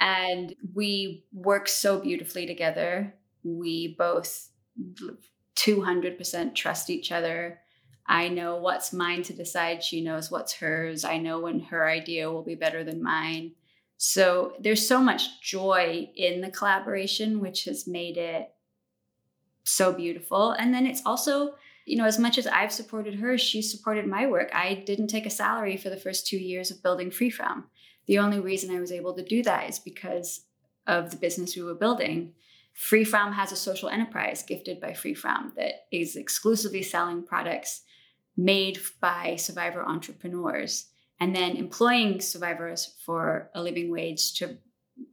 [0.00, 3.14] and we work so beautifully together.
[3.44, 4.50] We both
[5.56, 7.60] 200% trust each other.
[8.06, 9.82] I know what's mine to decide.
[9.82, 11.04] She knows what's hers.
[11.04, 13.52] I know when her idea will be better than mine.
[14.04, 18.52] So there's so much joy in the collaboration, which has made it
[19.62, 20.50] so beautiful.
[20.50, 21.54] And then it's also,
[21.86, 24.50] you know, as much as I've supported her, she supported my work.
[24.52, 27.62] I didn't take a salary for the first two years of building FreeFrom.
[28.06, 30.46] The only reason I was able to do that is because
[30.88, 32.32] of the business we were building.
[32.76, 37.82] FreeFrom has a social enterprise gifted by FreeFrom that is exclusively selling products
[38.36, 40.86] made by survivor entrepreneurs
[41.22, 44.58] and then employing survivors for a living wage to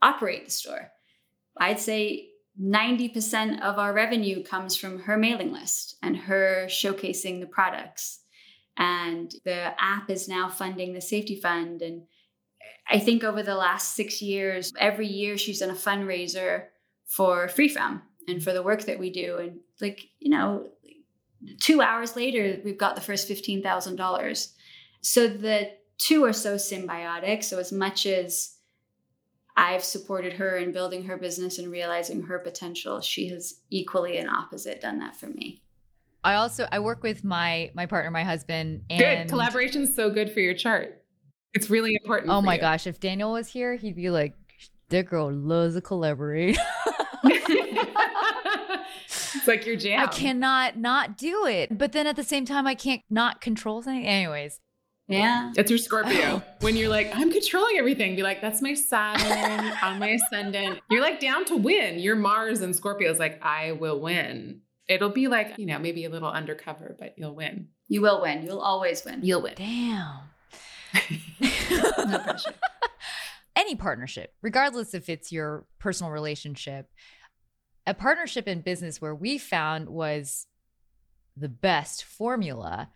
[0.01, 0.89] operate the store.
[1.55, 2.29] I'd say
[2.59, 8.21] 90% of our revenue comes from her mailing list and her showcasing the products.
[8.75, 11.83] And the app is now funding the safety fund.
[11.83, 12.07] And
[12.89, 16.63] I think over the last six years, every year she's done a fundraiser
[17.05, 19.37] for FreeFrom and for the work that we do.
[19.37, 20.71] And like, you know,
[21.59, 24.53] two hours later, we've got the first $15,000.
[25.01, 27.43] So the two are so symbiotic.
[27.43, 28.55] So as much as
[29.55, 34.29] I've supported her in building her business and realizing her potential, she has equally and
[34.29, 35.61] opposite done that for me.
[36.23, 40.09] I also I work with my my partner, my husband, and good collaboration is so
[40.09, 41.03] good for your chart.
[41.53, 42.31] It's really important.
[42.31, 42.61] Oh my you.
[42.61, 44.35] gosh, if Daniel was here, he'd be like,
[44.89, 46.57] "That girl loves to collaborate."
[47.23, 50.01] it's like your jam.
[50.01, 53.81] I cannot not do it, but then at the same time, I can't not control
[53.81, 54.05] things.
[54.05, 54.59] Anyways,
[55.09, 56.41] yeah, it's your Scorpio.
[56.41, 56.43] Oh.
[56.59, 60.79] when you're like, I'm controlling everything, be like, that's my Saturn on my ascendant.
[60.89, 61.99] You're like down to win.
[61.99, 64.61] Your Mars and Scorpio is like, I will win.
[64.87, 67.69] It'll be like, you know, maybe a little undercover, but you'll win.
[67.87, 68.43] You will win.
[68.43, 69.19] You'll always win.
[69.23, 69.53] You'll win.
[69.55, 70.19] Damn.
[72.07, 72.53] no pressure.
[73.55, 76.87] Any partnership, regardless if it's your personal relationship,
[77.85, 80.45] a partnership in business where we found was
[81.35, 82.89] the best formula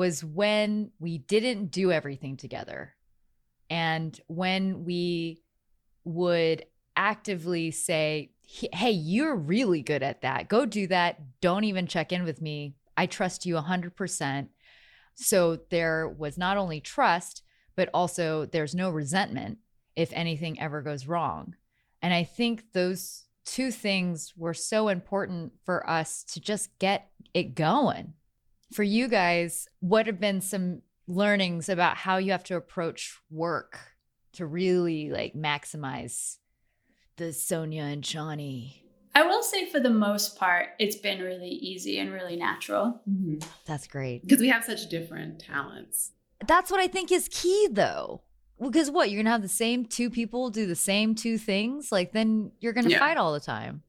[0.00, 2.94] was when we didn't do everything together.
[3.68, 5.42] And when we
[6.04, 6.64] would
[6.96, 10.48] actively say, hey, you're really good at that.
[10.48, 11.20] Go do that.
[11.42, 12.76] Don't even check in with me.
[12.96, 14.48] I trust you 100%.
[15.16, 17.42] So there was not only trust,
[17.76, 19.58] but also there's no resentment
[19.96, 21.56] if anything ever goes wrong.
[22.00, 27.54] And I think those two things were so important for us to just get it
[27.54, 28.14] going.
[28.72, 33.78] For you guys, what have been some learnings about how you have to approach work
[34.34, 36.36] to really like maximize
[37.16, 38.74] the Sonia and Chani?
[39.14, 43.00] I will say for the most part, it's been really easy and really natural.
[43.10, 43.38] Mm-hmm.
[43.66, 44.22] That's great.
[44.22, 46.12] Because we have such different talents.
[46.46, 48.22] That's what I think is key though
[48.60, 52.12] because what you're gonna have the same two people do the same two things like
[52.12, 52.98] then you're gonna yeah.
[52.98, 53.82] fight all the time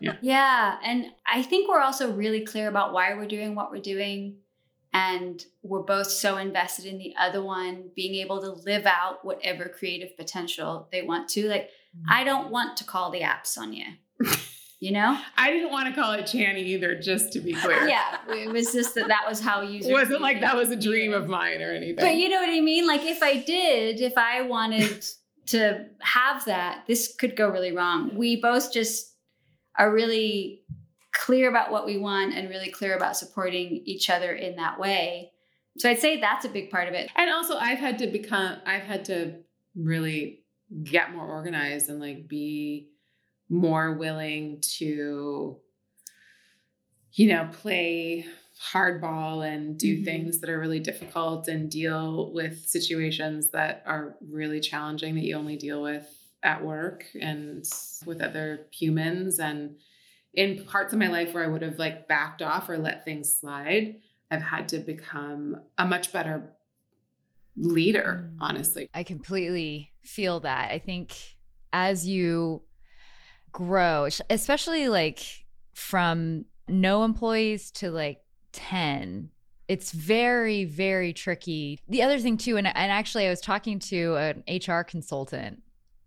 [0.00, 0.16] yeah.
[0.20, 4.36] yeah and i think we're also really clear about why we're doing what we're doing
[4.96, 9.68] and we're both so invested in the other one being able to live out whatever
[9.68, 12.12] creative potential they want to like mm-hmm.
[12.12, 13.84] i don't want to call the app sonia
[14.20, 14.30] you
[14.78, 18.16] You know i didn't want to call it Chani either just to be clear yeah
[18.28, 19.80] it was just that that was how you.
[19.80, 22.50] it wasn't like that was a dream of mine or anything but you know what
[22.50, 25.04] i mean like if i did if i wanted
[25.46, 29.15] to have that this could go really wrong we both just
[29.78, 30.62] are really
[31.12, 35.32] clear about what we want and really clear about supporting each other in that way
[35.78, 38.56] so i'd say that's a big part of it and also i've had to become
[38.66, 39.34] i've had to
[39.74, 40.40] really
[40.84, 42.88] get more organized and like be
[43.48, 45.56] more willing to
[47.12, 48.26] you know play
[48.72, 50.04] hardball and do mm-hmm.
[50.04, 55.36] things that are really difficult and deal with situations that are really challenging that you
[55.36, 56.06] only deal with
[56.42, 57.64] at work and
[58.04, 59.38] with other humans.
[59.38, 59.76] And
[60.34, 63.34] in parts of my life where I would have like backed off or let things
[63.40, 63.96] slide
[64.30, 66.52] I've had to become a much better
[67.56, 68.36] leader mm.
[68.40, 68.88] honestly.
[68.92, 70.70] I completely feel that.
[70.70, 71.16] I think
[71.72, 72.62] as you
[73.52, 75.20] grow, especially like
[75.74, 78.20] from no employees to like
[78.52, 79.30] 10
[79.68, 81.80] it's very very tricky.
[81.88, 85.62] The other thing too and, and actually i was talking to an hr consultant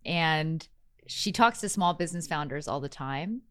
[0.05, 0.67] and
[1.07, 3.41] she talks to small business founders all the time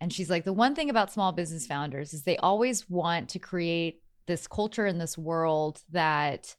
[0.00, 3.38] and she's like the one thing about small business founders is they always want to
[3.38, 6.56] create this culture in this world that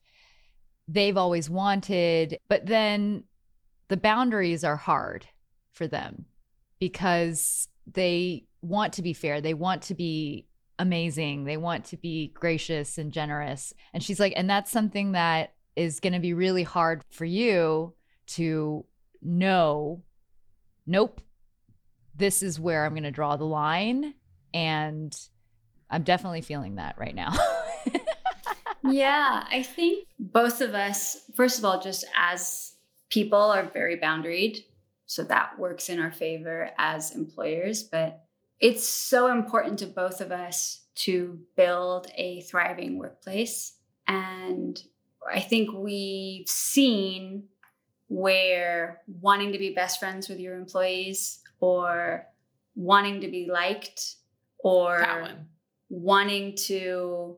[0.88, 3.24] they've always wanted but then
[3.88, 5.26] the boundaries are hard
[5.74, 6.26] for them
[6.80, 9.41] because they want to be fair.
[9.41, 10.47] They want to be
[10.80, 11.43] amazing.
[11.43, 13.74] They want to be gracious and generous.
[13.93, 17.93] And she's like, and that's something that is going to be really hard for you
[18.28, 18.86] to
[19.24, 20.03] know.
[20.86, 21.21] Nope.
[22.15, 24.13] This is where I'm going to draw the line.
[24.53, 25.15] And
[25.89, 27.34] I'm definitely feeling that right now.
[28.84, 32.74] yeah, I think both of us, first of all, just as
[33.09, 34.63] people, are very boundaried.
[35.05, 37.84] So that works in our favor as employers.
[37.84, 38.24] But
[38.59, 43.74] it's so important to both of us to build a thriving workplace.
[44.07, 44.82] And
[45.32, 47.45] I think we've seen
[48.08, 52.26] where wanting to be best friends with your employees or
[52.76, 54.16] wanting to be liked
[54.60, 55.06] or
[55.89, 57.38] wanting to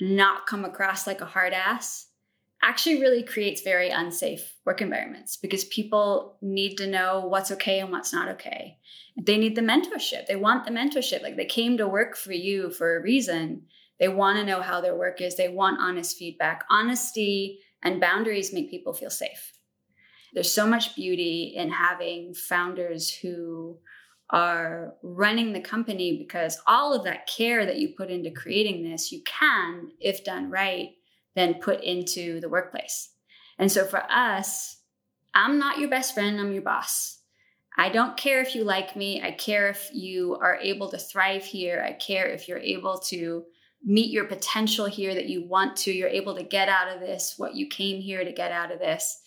[0.00, 2.08] not come across like a hard ass
[2.62, 7.90] actually really creates very unsafe work environments because people need to know what's okay and
[7.90, 8.78] what's not okay.
[9.20, 10.26] They need the mentorship.
[10.26, 11.22] They want the mentorship.
[11.22, 13.62] Like they came to work for you for a reason.
[13.98, 15.36] They want to know how their work is.
[15.36, 16.64] They want honest feedback.
[16.70, 19.52] Honesty and boundaries make people feel safe.
[20.32, 23.78] There's so much beauty in having founders who
[24.30, 29.12] are running the company because all of that care that you put into creating this,
[29.12, 30.90] you can, if done right,
[31.34, 33.10] then put into the workplace.
[33.58, 34.78] And so for us,
[35.34, 37.18] I'm not your best friend, I'm your boss.
[37.76, 39.22] I don't care if you like me.
[39.22, 41.82] I care if you are able to thrive here.
[41.86, 43.44] I care if you're able to
[43.82, 45.92] meet your potential here that you want to.
[45.92, 48.78] You're able to get out of this what you came here to get out of
[48.78, 49.20] this.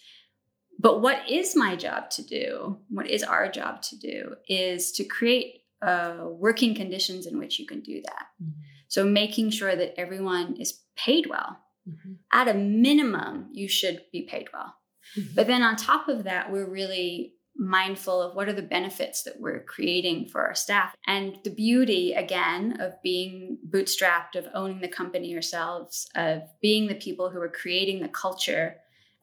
[0.85, 2.77] But what is my job to do?
[2.89, 7.65] What is our job to do is to create uh, working conditions in which you
[7.65, 8.27] can do that.
[8.39, 8.51] Mm-hmm.
[8.87, 11.57] So making sure that everyone is paid well.
[11.89, 12.13] Mm-hmm.
[12.31, 14.75] At a minimum, you should be paid well.
[15.17, 15.33] Mm-hmm.
[15.33, 19.39] But then on top of that, we're really mindful of what are the benefits that
[19.39, 24.87] we're creating for our staff and the beauty again of being bootstrapped of owning the
[24.87, 28.75] company yourselves of being the people who are creating the culture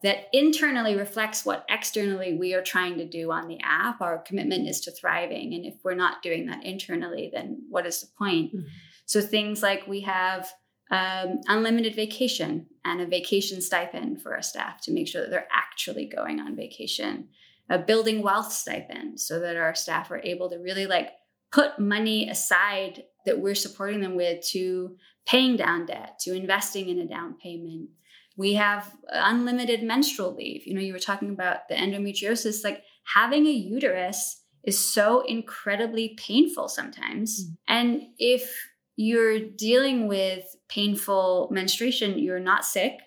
[0.03, 4.01] that internally reflects what externally we are trying to do on the app.
[4.01, 5.53] Our commitment is to thriving.
[5.53, 8.53] And if we're not doing that internally, then what is the point?
[8.53, 8.67] Mm-hmm.
[9.05, 10.51] So things like we have
[10.91, 15.47] um, unlimited vacation and a vacation stipend for our staff to make sure that they're
[15.55, 17.29] actually going on vacation.
[17.69, 21.11] A building wealth stipend so that our staff are able to really like
[21.53, 26.99] put money aside that we're supporting them with to paying down debt, to investing in
[26.99, 27.89] a down payment,
[28.35, 30.65] we have unlimited menstrual leave.
[30.65, 32.83] You know, you were talking about the endometriosis, like
[33.15, 37.45] having a uterus is so incredibly painful sometimes.
[37.45, 37.57] Mm.
[37.67, 42.99] And if you're dealing with painful menstruation, you're not sick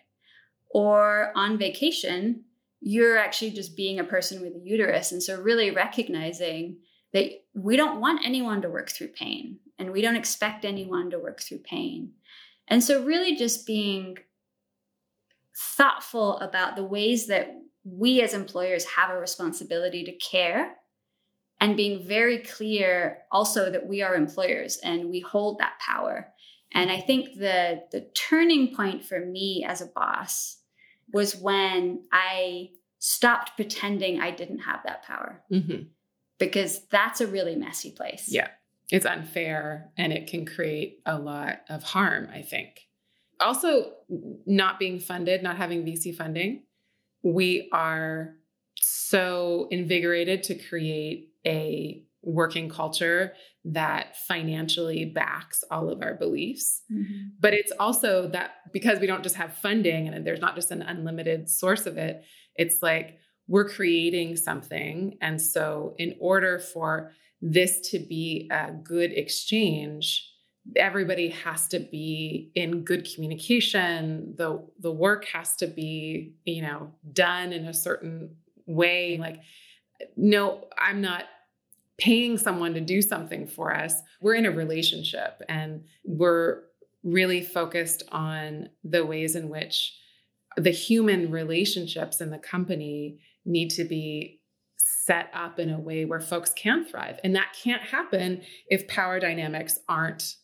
[0.70, 2.44] or on vacation,
[2.80, 5.12] you're actually just being a person with a uterus.
[5.12, 6.78] And so, really recognizing
[7.12, 11.18] that we don't want anyone to work through pain and we don't expect anyone to
[11.18, 12.12] work through pain.
[12.68, 14.18] And so, really just being
[15.56, 17.48] thoughtful about the ways that
[17.84, 20.74] we as employers have a responsibility to care
[21.60, 26.28] and being very clear also that we are employers and we hold that power.
[26.72, 30.58] And I think the the turning point for me as a boss
[31.12, 35.42] was when I stopped pretending I didn't have that power.
[35.50, 35.84] Mm-hmm.
[36.38, 38.26] Because that's a really messy place.
[38.28, 38.48] Yeah.
[38.90, 42.85] It's unfair and it can create a lot of harm, I think
[43.40, 43.92] also
[44.46, 46.64] not being funded, not having VC funding,
[47.22, 48.36] we are
[48.80, 53.32] so invigorated to create a working culture
[53.64, 56.82] that financially backs all of our beliefs.
[56.92, 57.28] Mm-hmm.
[57.40, 60.82] But it's also that because we don't just have funding and there's not just an
[60.82, 62.24] unlimited source of it,
[62.54, 63.18] it's like
[63.48, 65.18] we're creating something.
[65.20, 70.28] And so, in order for this to be a good exchange,
[70.74, 74.34] everybody has to be in good communication.
[74.36, 78.36] The the work has to be you know done in a certain
[78.66, 79.18] way.
[79.18, 79.40] Like
[80.16, 81.24] no i'm not
[81.98, 84.02] paying someone to do something for us.
[84.20, 86.62] We're in a relationship and we're
[87.02, 89.96] really focused on the ways in which
[90.56, 94.40] the human relationships in the company need to be
[94.76, 97.18] set up in a way where folks can thrive.
[97.22, 100.36] And that can't happen if power dynamics aren't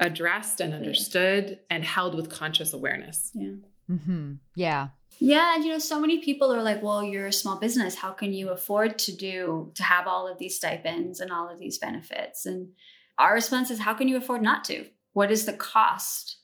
[0.00, 3.30] addressed and understood and held with conscious awareness.
[3.34, 3.52] Yeah.
[3.88, 4.34] Mm-hmm.
[4.56, 4.88] Yeah.
[5.18, 7.96] Yeah, and you know, so many people are like, "Well, you're a small business.
[7.96, 11.58] How can you afford to do to have all of these stipends and all of
[11.58, 12.70] these benefits?" And
[13.18, 14.86] our response is, "How can you afford not to?
[15.12, 16.38] What is the cost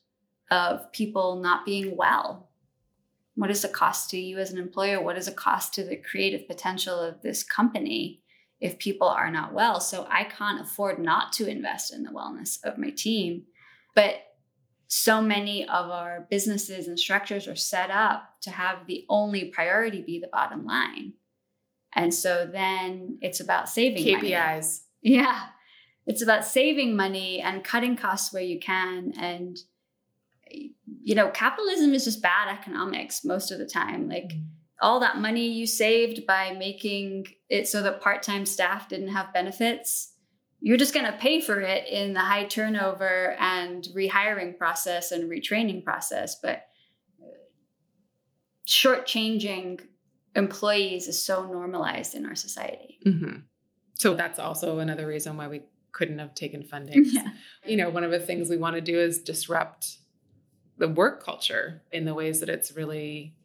[0.51, 2.51] of people not being well?
[3.35, 5.03] What is the cost to you as an employer?
[5.03, 8.21] What is the cost to the creative potential of this company?"
[8.61, 9.81] If people are not well.
[9.81, 13.45] So I can't afford not to invest in the wellness of my team.
[13.95, 14.17] But
[14.89, 20.03] so many of our businesses and structures are set up to have the only priority
[20.03, 21.15] be the bottom line.
[21.95, 24.23] And so then it's about saving KPIs.
[25.03, 25.17] Money.
[25.17, 25.47] Yeah.
[26.07, 29.13] It's about saving money and cutting costs where you can.
[29.19, 29.59] And,
[30.51, 34.09] you know, capitalism is just bad economics most of the time.
[34.09, 39.09] Like, mm-hmm all that money you saved by making it so that part-time staff didn't
[39.09, 40.13] have benefits
[40.61, 45.31] you're just going to pay for it in the high turnover and rehiring process and
[45.31, 46.67] retraining process but
[48.67, 49.81] shortchanging
[50.35, 53.37] employees is so normalized in our society mm-hmm.
[53.95, 55.63] so that's also another reason why we
[55.93, 57.29] couldn't have taken funding yeah.
[57.65, 59.99] you know one of the things we want to do is disrupt
[60.79, 63.36] the work culture in the ways that it's really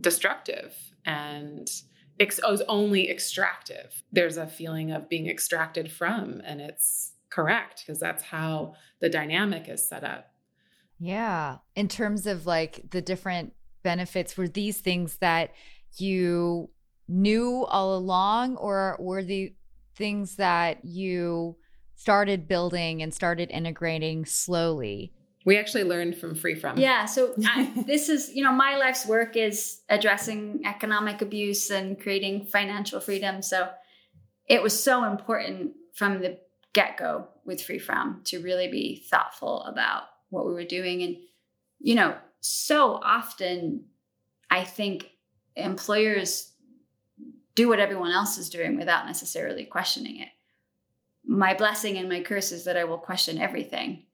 [0.00, 0.74] destructive
[1.04, 1.68] and
[2.20, 4.02] ex- oh, only extractive.
[4.12, 9.68] There's a feeling of being extracted from, and it's correct because that's how the dynamic
[9.68, 10.30] is set up.
[10.98, 11.58] Yeah.
[11.76, 15.52] In terms of like the different benefits, were these things that
[15.96, 16.70] you
[17.06, 19.54] knew all along, or were the
[19.94, 21.56] things that you
[21.96, 25.12] started building and started integrating slowly?
[25.48, 26.78] We actually learned from FreeFrom.
[26.78, 27.06] Yeah.
[27.06, 32.44] So I, this is, you know, my life's work is addressing economic abuse and creating
[32.44, 33.40] financial freedom.
[33.40, 33.70] So
[34.46, 36.38] it was so important from the
[36.74, 41.00] get go with FreeFrom to really be thoughtful about what we were doing.
[41.00, 41.16] And,
[41.78, 43.86] you know, so often
[44.50, 45.12] I think
[45.56, 46.52] employers
[47.54, 50.28] do what everyone else is doing without necessarily questioning it.
[51.24, 54.04] My blessing and my curse is that I will question everything.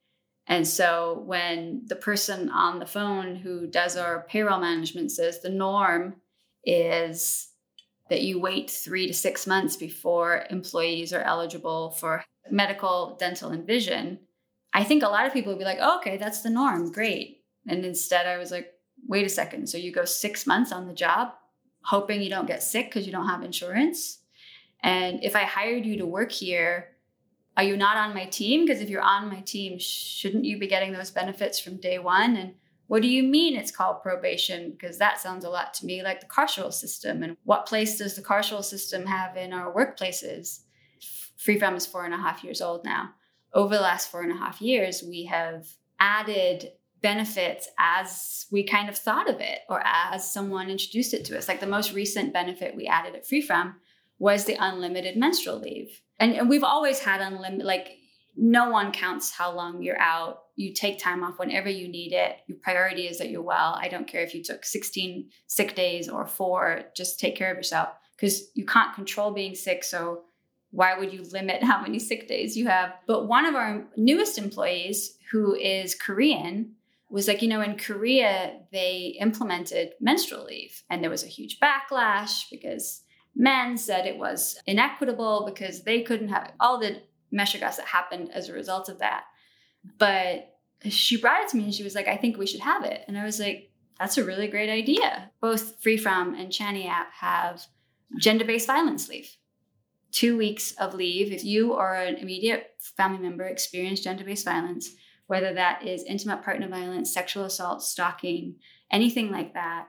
[0.47, 5.49] And so when the person on the phone who does our payroll management says the
[5.49, 6.16] norm
[6.64, 7.49] is
[8.11, 13.66] that you wait three to six months before employees are eligible for medical, dental, and
[13.66, 14.18] vision,
[14.74, 16.92] I think a lot of people would be like, oh, okay, that's the norm.
[16.92, 17.42] Great.
[17.66, 18.72] And instead, I was like,
[19.07, 19.68] wait a second.
[19.68, 21.30] So you go six months on the job,
[21.82, 24.18] hoping you don't get sick because you don't have insurance.
[24.82, 26.88] And if I hired you to work here,
[27.57, 28.66] are you not on my team?
[28.66, 32.36] Because if you're on my team, shouldn't you be getting those benefits from day one?
[32.36, 32.55] And
[32.86, 34.72] what do you mean it's called probation?
[34.72, 37.22] Because that sounds a lot to me like the carceral system.
[37.22, 40.61] And what place does the carceral system have in our workplaces?
[41.38, 43.11] FreeFrom is four and a half years old now.
[43.52, 45.68] Over the last four and a half years, we have
[46.00, 46.70] added
[47.02, 51.46] benefits as we kind of thought of it or as someone introduced it to us.
[51.46, 53.74] Like the most recent benefit we added at FreeFrom
[54.18, 56.00] was the unlimited menstrual leave.
[56.18, 57.98] And, and we've always had unlimited, like,
[58.36, 60.38] no one counts how long you're out.
[60.56, 62.38] You take time off whenever you need it.
[62.46, 63.78] Your priority is that you're well.
[63.80, 67.56] I don't care if you took 16 sick days or four, just take care of
[67.56, 69.84] yourself because you can't control being sick.
[69.84, 70.22] So
[70.70, 72.94] why would you limit how many sick days you have?
[73.06, 76.74] But one of our newest employees, who is Korean,
[77.10, 81.58] was like, you know, in Korea, they implemented menstrual leave and there was a huge
[81.60, 83.03] backlash because
[83.37, 88.49] men said it was inequitable because they couldn't have all the meshuggahs that happened as
[88.49, 89.24] a result of that.
[89.99, 90.57] But
[90.89, 93.03] she brought it to me and she was like, I think we should have it.
[93.09, 95.30] And I was like, that's a really great idea.
[95.41, 97.66] Both FreeFrom and Chani app have
[98.18, 99.37] gender based violence leave.
[100.11, 104.91] Two weeks of leave if you or an immediate family member experience gender based violence,
[105.26, 108.57] whether that is intimate partner violence, sexual assault, stalking,
[108.91, 109.89] anything like that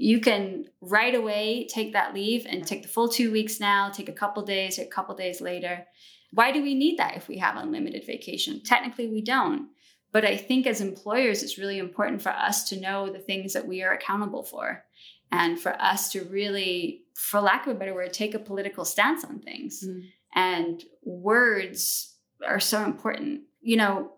[0.00, 4.08] you can right away take that leave and take the full two weeks now, take
[4.08, 5.84] a couple days, or a couple days later.
[6.32, 8.62] Why do we need that if we have unlimited vacation?
[8.62, 9.68] Technically, we don't.
[10.12, 13.66] But I think as employers, it's really important for us to know the things that
[13.66, 14.84] we are accountable for
[15.32, 19.24] and for us to really, for lack of a better word, take a political stance
[19.24, 19.84] on things.
[19.84, 20.02] Mm.
[20.34, 22.14] And words
[22.46, 23.40] are so important.
[23.60, 24.12] You know,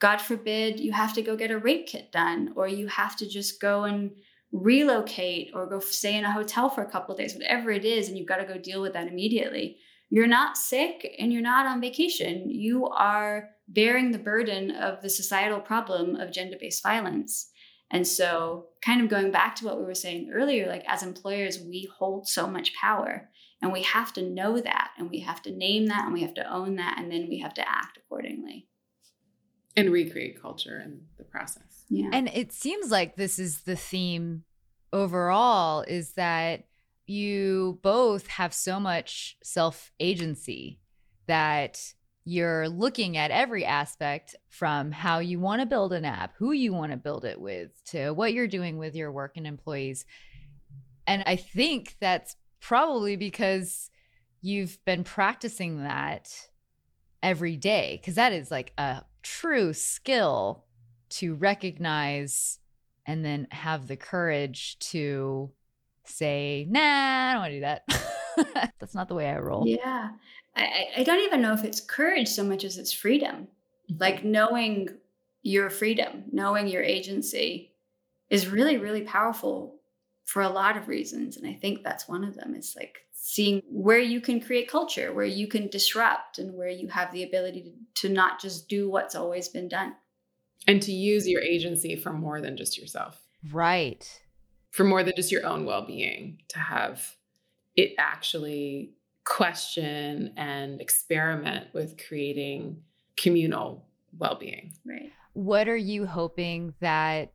[0.00, 3.28] God forbid you have to go get a rape kit done, or you have to
[3.28, 4.10] just go and
[4.52, 8.16] relocate or go stay in a hotel for a couple days, whatever it is, and
[8.16, 9.78] you've got to go deal with that immediately.
[10.10, 12.50] You're not sick and you're not on vacation.
[12.50, 17.48] You are bearing the burden of the societal problem of gender based violence.
[17.90, 21.58] And so, kind of going back to what we were saying earlier, like as employers,
[21.60, 23.30] we hold so much power
[23.62, 26.34] and we have to know that and we have to name that and we have
[26.34, 28.66] to own that and then we have to act accordingly.
[29.76, 31.84] And recreate culture in the process.
[31.88, 32.10] Yeah.
[32.12, 34.44] And it seems like this is the theme
[34.92, 36.64] overall is that
[37.06, 40.80] you both have so much self agency
[41.26, 41.94] that
[42.24, 46.72] you're looking at every aspect from how you want to build an app, who you
[46.72, 50.04] want to build it with, to what you're doing with your work and employees.
[51.06, 53.90] And I think that's probably because
[54.40, 56.30] you've been practicing that
[57.22, 60.64] every day, because that is like a true skill
[61.10, 62.58] to recognize
[63.06, 65.50] and then have the courage to
[66.04, 68.72] say, nah, I don't want to do that.
[68.78, 69.66] That's not the way I roll.
[69.66, 70.10] Yeah.
[70.56, 73.48] I, I don't even know if it's courage so much as it's freedom.
[73.90, 74.00] Mm-hmm.
[74.00, 74.88] Like knowing
[75.42, 77.72] your freedom, knowing your agency
[78.30, 79.80] is really, really powerful
[80.24, 81.36] for a lot of reasons.
[81.36, 82.54] And I think that's one of them.
[82.54, 86.88] It's like seeing where you can create culture, where you can disrupt, and where you
[86.88, 89.94] have the ability to, to not just do what's always been done
[90.66, 93.20] and to use your agency for more than just yourself.
[93.50, 94.20] Right.
[94.70, 97.16] For more than just your own well being, to have
[97.76, 98.92] it actually
[99.24, 102.82] question and experiment with creating
[103.16, 103.86] communal
[104.18, 104.72] well being.
[104.84, 105.10] Right.
[105.34, 107.32] What are you hoping that,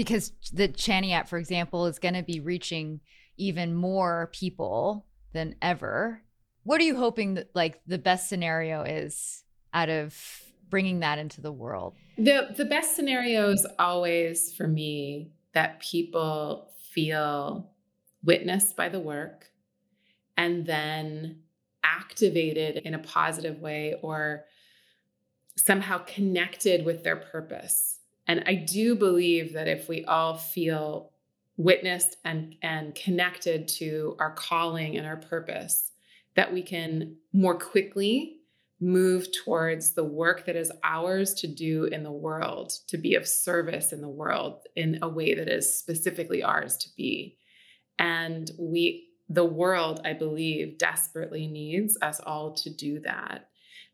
[0.00, 3.00] because the Chani app, for example, is going to be reaching
[3.36, 5.04] even more people
[5.34, 6.22] than ever.
[6.62, 9.44] What are you hoping that, like, the best scenario is
[9.74, 10.16] out of
[10.70, 11.96] bringing that into the world?
[12.16, 17.70] The the best scenario is always for me that people feel
[18.24, 19.50] witnessed by the work
[20.34, 21.42] and then
[21.84, 24.46] activated in a positive way or
[25.58, 27.99] somehow connected with their purpose.
[28.30, 31.10] And I do believe that if we all feel
[31.56, 35.90] witnessed and, and connected to our calling and our purpose,
[36.36, 38.36] that we can more quickly
[38.80, 43.26] move towards the work that is ours to do in the world, to be of
[43.26, 47.36] service in the world in a way that is specifically ours to be.
[47.98, 53.48] And we, the world, I believe, desperately needs us all to do that.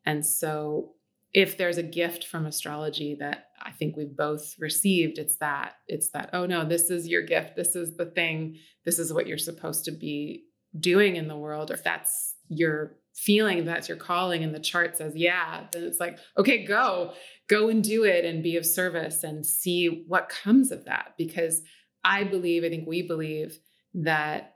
[0.04, 0.92] And so,
[1.32, 6.10] if there's a gift from astrology that I think we've both received, it's that it's
[6.10, 7.56] that, oh no, this is your gift.
[7.56, 8.58] This is the thing.
[8.84, 10.44] This is what you're supposed to be
[10.78, 11.70] doing in the world.
[11.70, 15.98] Or if that's your feeling that's your calling and the chart says yeah then it's
[15.98, 17.12] like okay go
[17.48, 21.62] go and do it and be of service and see what comes of that because
[22.04, 23.58] i believe i think we believe
[23.94, 24.52] that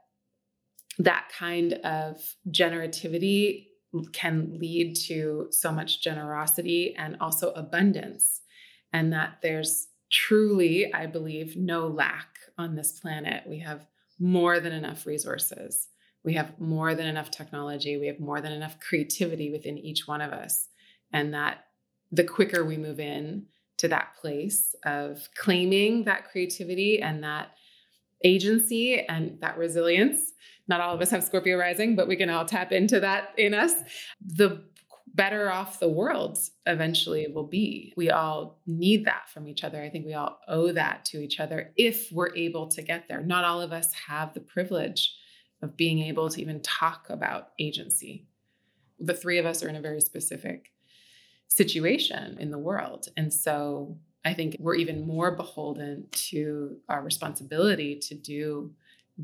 [0.99, 2.21] that kind of
[2.51, 3.65] generativity
[4.13, 8.40] can lead to so much generosity and also abundance
[8.93, 12.31] and that there's truly i believe no lack
[12.61, 13.45] on this planet.
[13.47, 13.87] We have
[14.19, 15.89] more than enough resources.
[16.23, 17.97] We have more than enough technology.
[17.97, 20.69] We have more than enough creativity within each one of us.
[21.13, 21.65] And that
[22.13, 23.47] the quicker we move in
[23.79, 27.53] to that place of claiming that creativity and that
[28.23, 30.33] agency and that resilience
[30.69, 33.55] not all of us have scorpio rising but we can all tap into that in
[33.55, 33.73] us
[34.21, 34.63] the
[35.15, 39.89] better off the world eventually will be we all need that from each other i
[39.89, 43.45] think we all owe that to each other if we're able to get there not
[43.45, 45.15] all of us have the privilege
[45.63, 48.27] of being able to even talk about agency.
[48.99, 50.73] The three of us are in a very specific
[51.49, 53.09] situation in the world.
[53.17, 58.73] And so I think we're even more beholden to our responsibility to do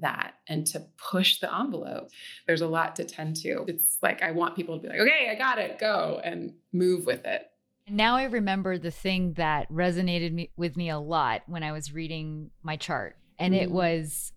[0.01, 2.11] that and to push the envelope.
[2.47, 3.65] There's a lot to tend to.
[3.69, 7.07] It's like I want people to be like, okay, I got it, go and move
[7.07, 7.47] with it.
[7.89, 11.93] Now I remember the thing that resonated me, with me a lot when I was
[11.93, 13.17] reading my chart.
[13.39, 13.65] And mm-hmm.
[13.65, 14.33] it was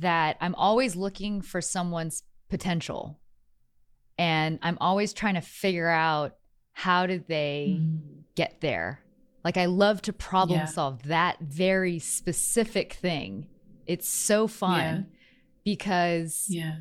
[0.00, 3.20] that I'm always looking for someone's potential.
[4.18, 6.36] And I'm always trying to figure out
[6.72, 7.98] how did they mm.
[8.34, 9.00] get there?
[9.44, 10.64] Like I love to problem yeah.
[10.66, 13.46] solve that very specific thing.
[13.86, 15.02] It's so fun yeah.
[15.64, 16.76] because yeah.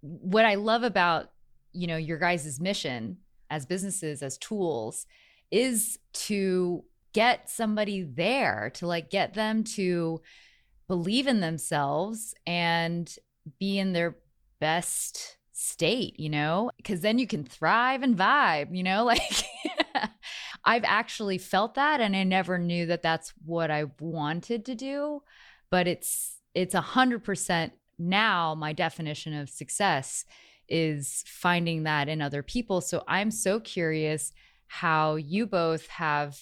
[0.00, 1.30] what I love about,
[1.72, 3.18] you know, your guys' mission
[3.50, 5.06] as businesses, as tools,
[5.50, 10.20] is to get somebody there, to like get them to
[10.86, 13.16] believe in themselves and
[13.58, 14.16] be in their
[14.60, 19.44] best state, you know, because then you can thrive and vibe, you know, like
[20.64, 25.22] I've actually felt that and I never knew that that's what I wanted to do,
[25.70, 30.24] but it's it's a hundred percent now my definition of success
[30.68, 32.80] is finding that in other people.
[32.80, 34.32] So I'm so curious
[34.68, 36.40] how you both have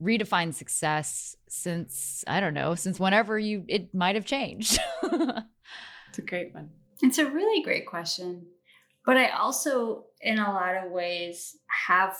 [0.00, 4.78] redefined success since I don't know, since whenever you it might have changed.
[5.02, 6.70] it's a great one.
[7.02, 8.46] It's a really great question.
[9.04, 11.56] But I also in a lot of ways
[11.86, 12.16] have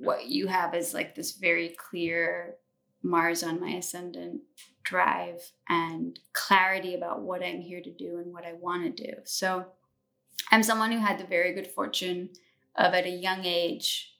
[0.00, 2.54] what you have is like this very clear
[3.02, 4.40] Mars on my ascendant
[4.84, 9.12] drive and clarity about what I'm here to do and what I want to do.
[9.24, 9.66] So
[10.50, 12.30] I'm someone who had the very good fortune
[12.76, 14.14] of at a young age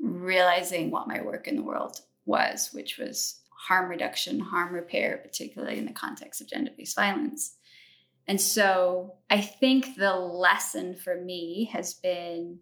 [0.00, 5.78] realizing what my work in the world was, which was harm reduction, harm repair, particularly
[5.78, 7.56] in the context of gender based violence.
[8.26, 12.58] And so I think the lesson for me has been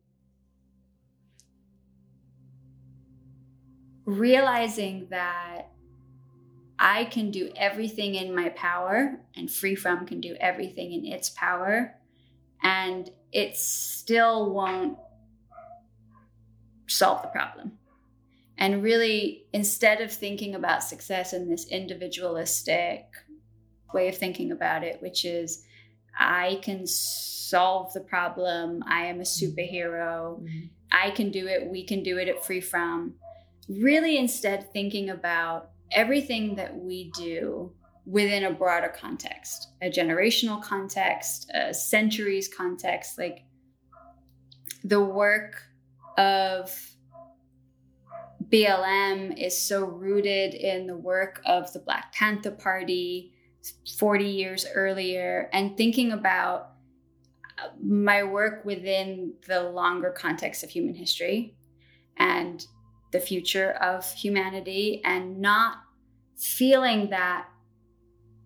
[4.05, 5.72] realizing that
[6.79, 11.95] I can do everything in my power and FreeFrom can do everything in its power.
[12.63, 14.99] And it still won't
[16.89, 17.79] solve the problem.
[18.59, 23.07] And really, instead of thinking about success in this individualistic
[23.93, 25.65] way of thinking about it, which is
[26.17, 30.67] I can solve the problem, I am a superhero, mm-hmm.
[30.93, 33.15] I can do it, we can do it at FreeFrom.
[33.69, 37.73] Really, instead, thinking about everything that we do
[38.05, 43.45] within a broader context, a generational context, a centuries context, like
[44.85, 45.63] the work
[46.19, 46.93] of
[48.49, 53.33] BLM is so rooted in the work of the Black Panther Party
[53.99, 56.73] 40 years earlier, and thinking about
[57.59, 61.55] uh, my work within the longer context of human history.
[62.17, 62.67] And
[63.13, 65.77] the future of humanity and not
[66.37, 67.47] feeling that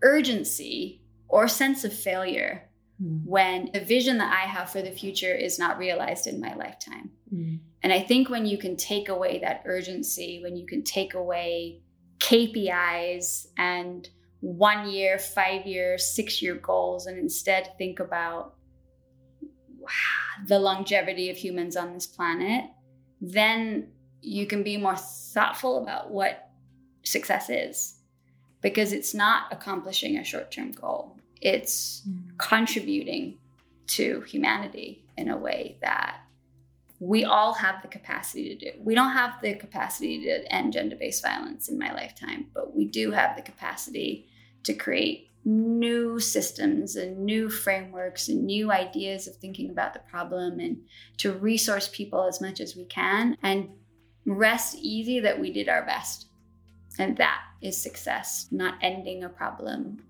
[0.02, 2.68] urgency or sense of failure
[3.02, 3.22] mm.
[3.24, 7.10] when the vision that I have for the future is not realized in my lifetime.
[7.32, 7.60] Mm.
[7.82, 11.80] And I think when you can take away that urgency, when you can take away
[12.18, 14.08] KPIs and
[14.40, 18.54] one year, five year, six year goals, and instead think about
[20.46, 22.64] the longevity of humans on this planet,
[23.20, 23.88] then
[24.26, 26.50] you can be more thoughtful about what
[27.04, 27.94] success is.
[28.60, 32.36] Because it's not accomplishing a short term goal, it's mm.
[32.38, 33.38] contributing
[33.88, 36.16] to humanity in a way that
[36.98, 38.78] we all have the capacity to do.
[38.80, 42.86] We don't have the capacity to end gender based violence in my lifetime, but we
[42.86, 44.26] do have the capacity
[44.64, 50.58] to create new systems and new frameworks and new ideas of thinking about the problem
[50.58, 50.78] and
[51.18, 53.68] to resource people as much as we can and
[54.26, 56.26] rest easy that we did our best.
[56.98, 60.02] And that is success, not ending a problem.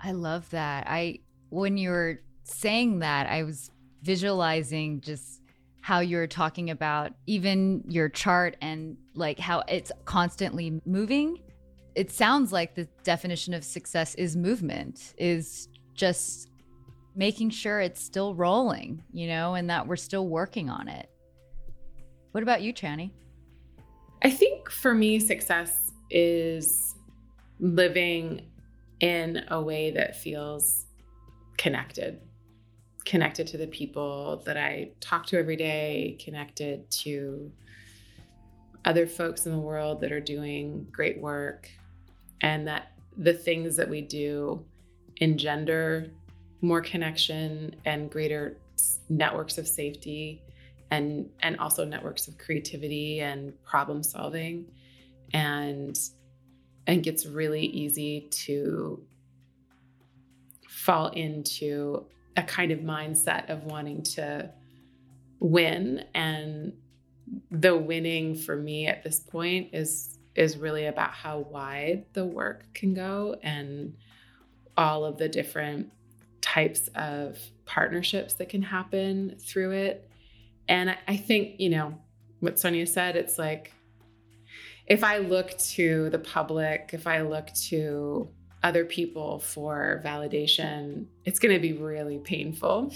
[0.00, 0.86] I love that.
[0.88, 1.20] I
[1.50, 3.70] when you were saying that, I was
[4.02, 5.42] visualizing just
[5.80, 11.40] how you're talking about even your chart and like how it's constantly moving.
[11.94, 16.50] It sounds like the definition of success is movement, is just
[17.16, 21.08] making sure it's still rolling, you know, and that we're still working on it.
[22.32, 23.10] What about you, Chani?
[24.22, 26.94] I think for me, success is
[27.58, 28.42] living
[29.00, 30.86] in a way that feels
[31.56, 32.20] connected
[33.06, 37.50] connected to the people that I talk to every day, connected to
[38.84, 41.70] other folks in the world that are doing great work,
[42.42, 44.66] and that the things that we do
[45.18, 46.10] engender
[46.66, 48.58] more connection and greater
[49.08, 50.42] networks of safety
[50.90, 54.66] and and also networks of creativity and problem solving.
[55.32, 55.98] And
[56.86, 59.02] and gets really easy to
[60.68, 62.06] fall into
[62.36, 64.50] a kind of mindset of wanting to
[65.40, 66.04] win.
[66.14, 66.74] And
[67.50, 72.66] the winning for me at this point is is really about how wide the work
[72.74, 73.94] can go and
[74.76, 75.90] all of the different
[76.40, 80.08] types of partnerships that can happen through it
[80.68, 81.98] and I, think you know
[82.40, 83.72] what sonia said it's like
[84.86, 88.28] if i look to the public if i look to
[88.66, 92.92] other people for validation, it's going to be really painful.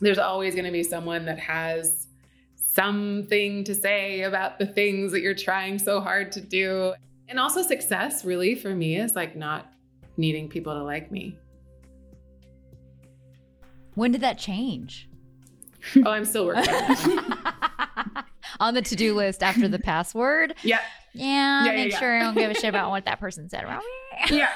[0.00, 2.08] There's always going to be someone that has
[2.56, 6.94] something to say about the things that you're trying so hard to do.
[7.28, 9.72] And also, success really for me is like not
[10.16, 11.36] needing people to like me.
[13.98, 15.08] When did that change?
[16.04, 16.68] Oh, I'm still working
[18.60, 20.54] on the to do list after the password.
[20.62, 20.80] Yeah.
[21.14, 23.64] Yeah, yeah make yeah, sure I don't give a shit about what that person said
[23.64, 23.82] about
[24.28, 24.36] me.
[24.36, 24.54] Yeah.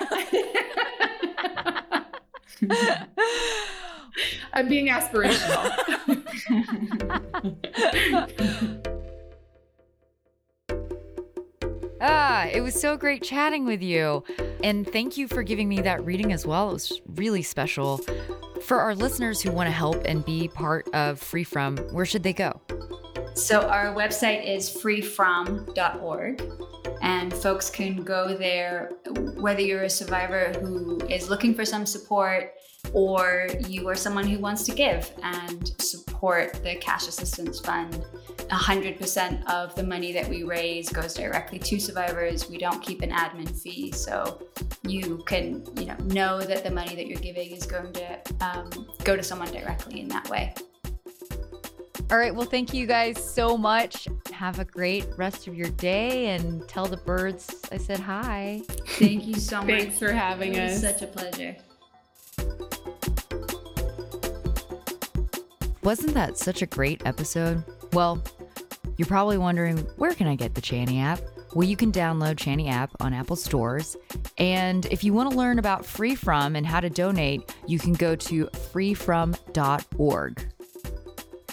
[4.53, 5.73] I'm being aspirational.
[12.01, 14.23] ah, it was so great chatting with you.
[14.63, 16.71] And thank you for giving me that reading as well.
[16.71, 18.05] It was really special.
[18.65, 22.33] For our listeners who want to help and be part of FreeFrom, where should they
[22.33, 22.61] go?
[23.35, 26.43] So, our website is freefrom.org
[27.01, 28.93] and folks can go there
[29.35, 32.53] whether you're a survivor who is looking for some support
[32.93, 38.05] or you are someone who wants to give and support the cash assistance fund
[38.53, 43.11] 100% of the money that we raise goes directly to survivors we don't keep an
[43.11, 44.43] admin fee so
[44.87, 48.69] you can you know know that the money that you're giving is going to um,
[49.05, 50.55] go to someone directly in that way
[52.13, 52.35] all right.
[52.35, 54.07] Well, thank you guys so much.
[54.33, 58.61] Have a great rest of your day and tell the birds I said hi.
[58.87, 59.67] Thank you so much.
[59.69, 60.79] Thanks for having us.
[60.79, 61.57] such a pleasure.
[65.83, 67.65] Wasn't that such a great episode?
[67.95, 68.23] Well,
[69.03, 71.19] you're probably wondering where can I get the Chani app?
[71.55, 73.97] Well, you can download Chani app on Apple stores.
[74.39, 78.15] And if you want to learn about FreeFrom and how to donate, you can go
[78.15, 80.53] to freefrom.org.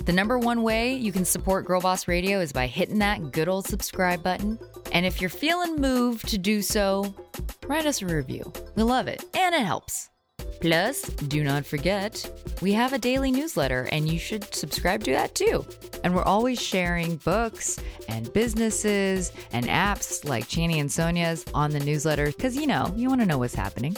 [0.05, 3.65] The number one way you can support Girlboss Radio is by hitting that good old
[3.65, 4.59] subscribe button.
[4.91, 7.15] And if you're feeling moved to do so,
[7.65, 8.53] write us a review.
[8.75, 10.11] We love it and it helps.
[10.61, 12.29] Plus, do not forget,
[12.61, 15.65] we have a daily newsletter and you should subscribe to that too.
[16.03, 17.79] And we're always sharing books
[18.09, 23.07] and businesses and apps like Chani and Sonia's on the newsletter because you know, you
[23.07, 23.95] want to know what's happening.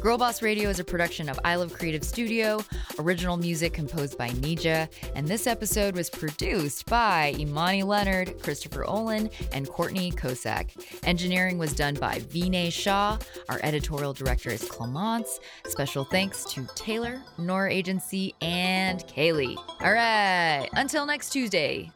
[0.00, 2.64] Girlboss Radio is a production of I Love Creative Studio,
[3.00, 9.28] original music composed by Nija, and this episode was produced by Imani Leonard, Christopher Olin,
[9.52, 10.70] and Courtney Kosak.
[11.02, 13.18] Engineering was done by Vinay Shah.
[13.48, 15.40] Our editorial director is Clemence.
[15.66, 19.56] Special thanks to Taylor, Nora Agency, and Kaylee.
[19.80, 21.90] All right, until next Tuesday.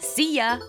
[0.00, 0.60] See ya!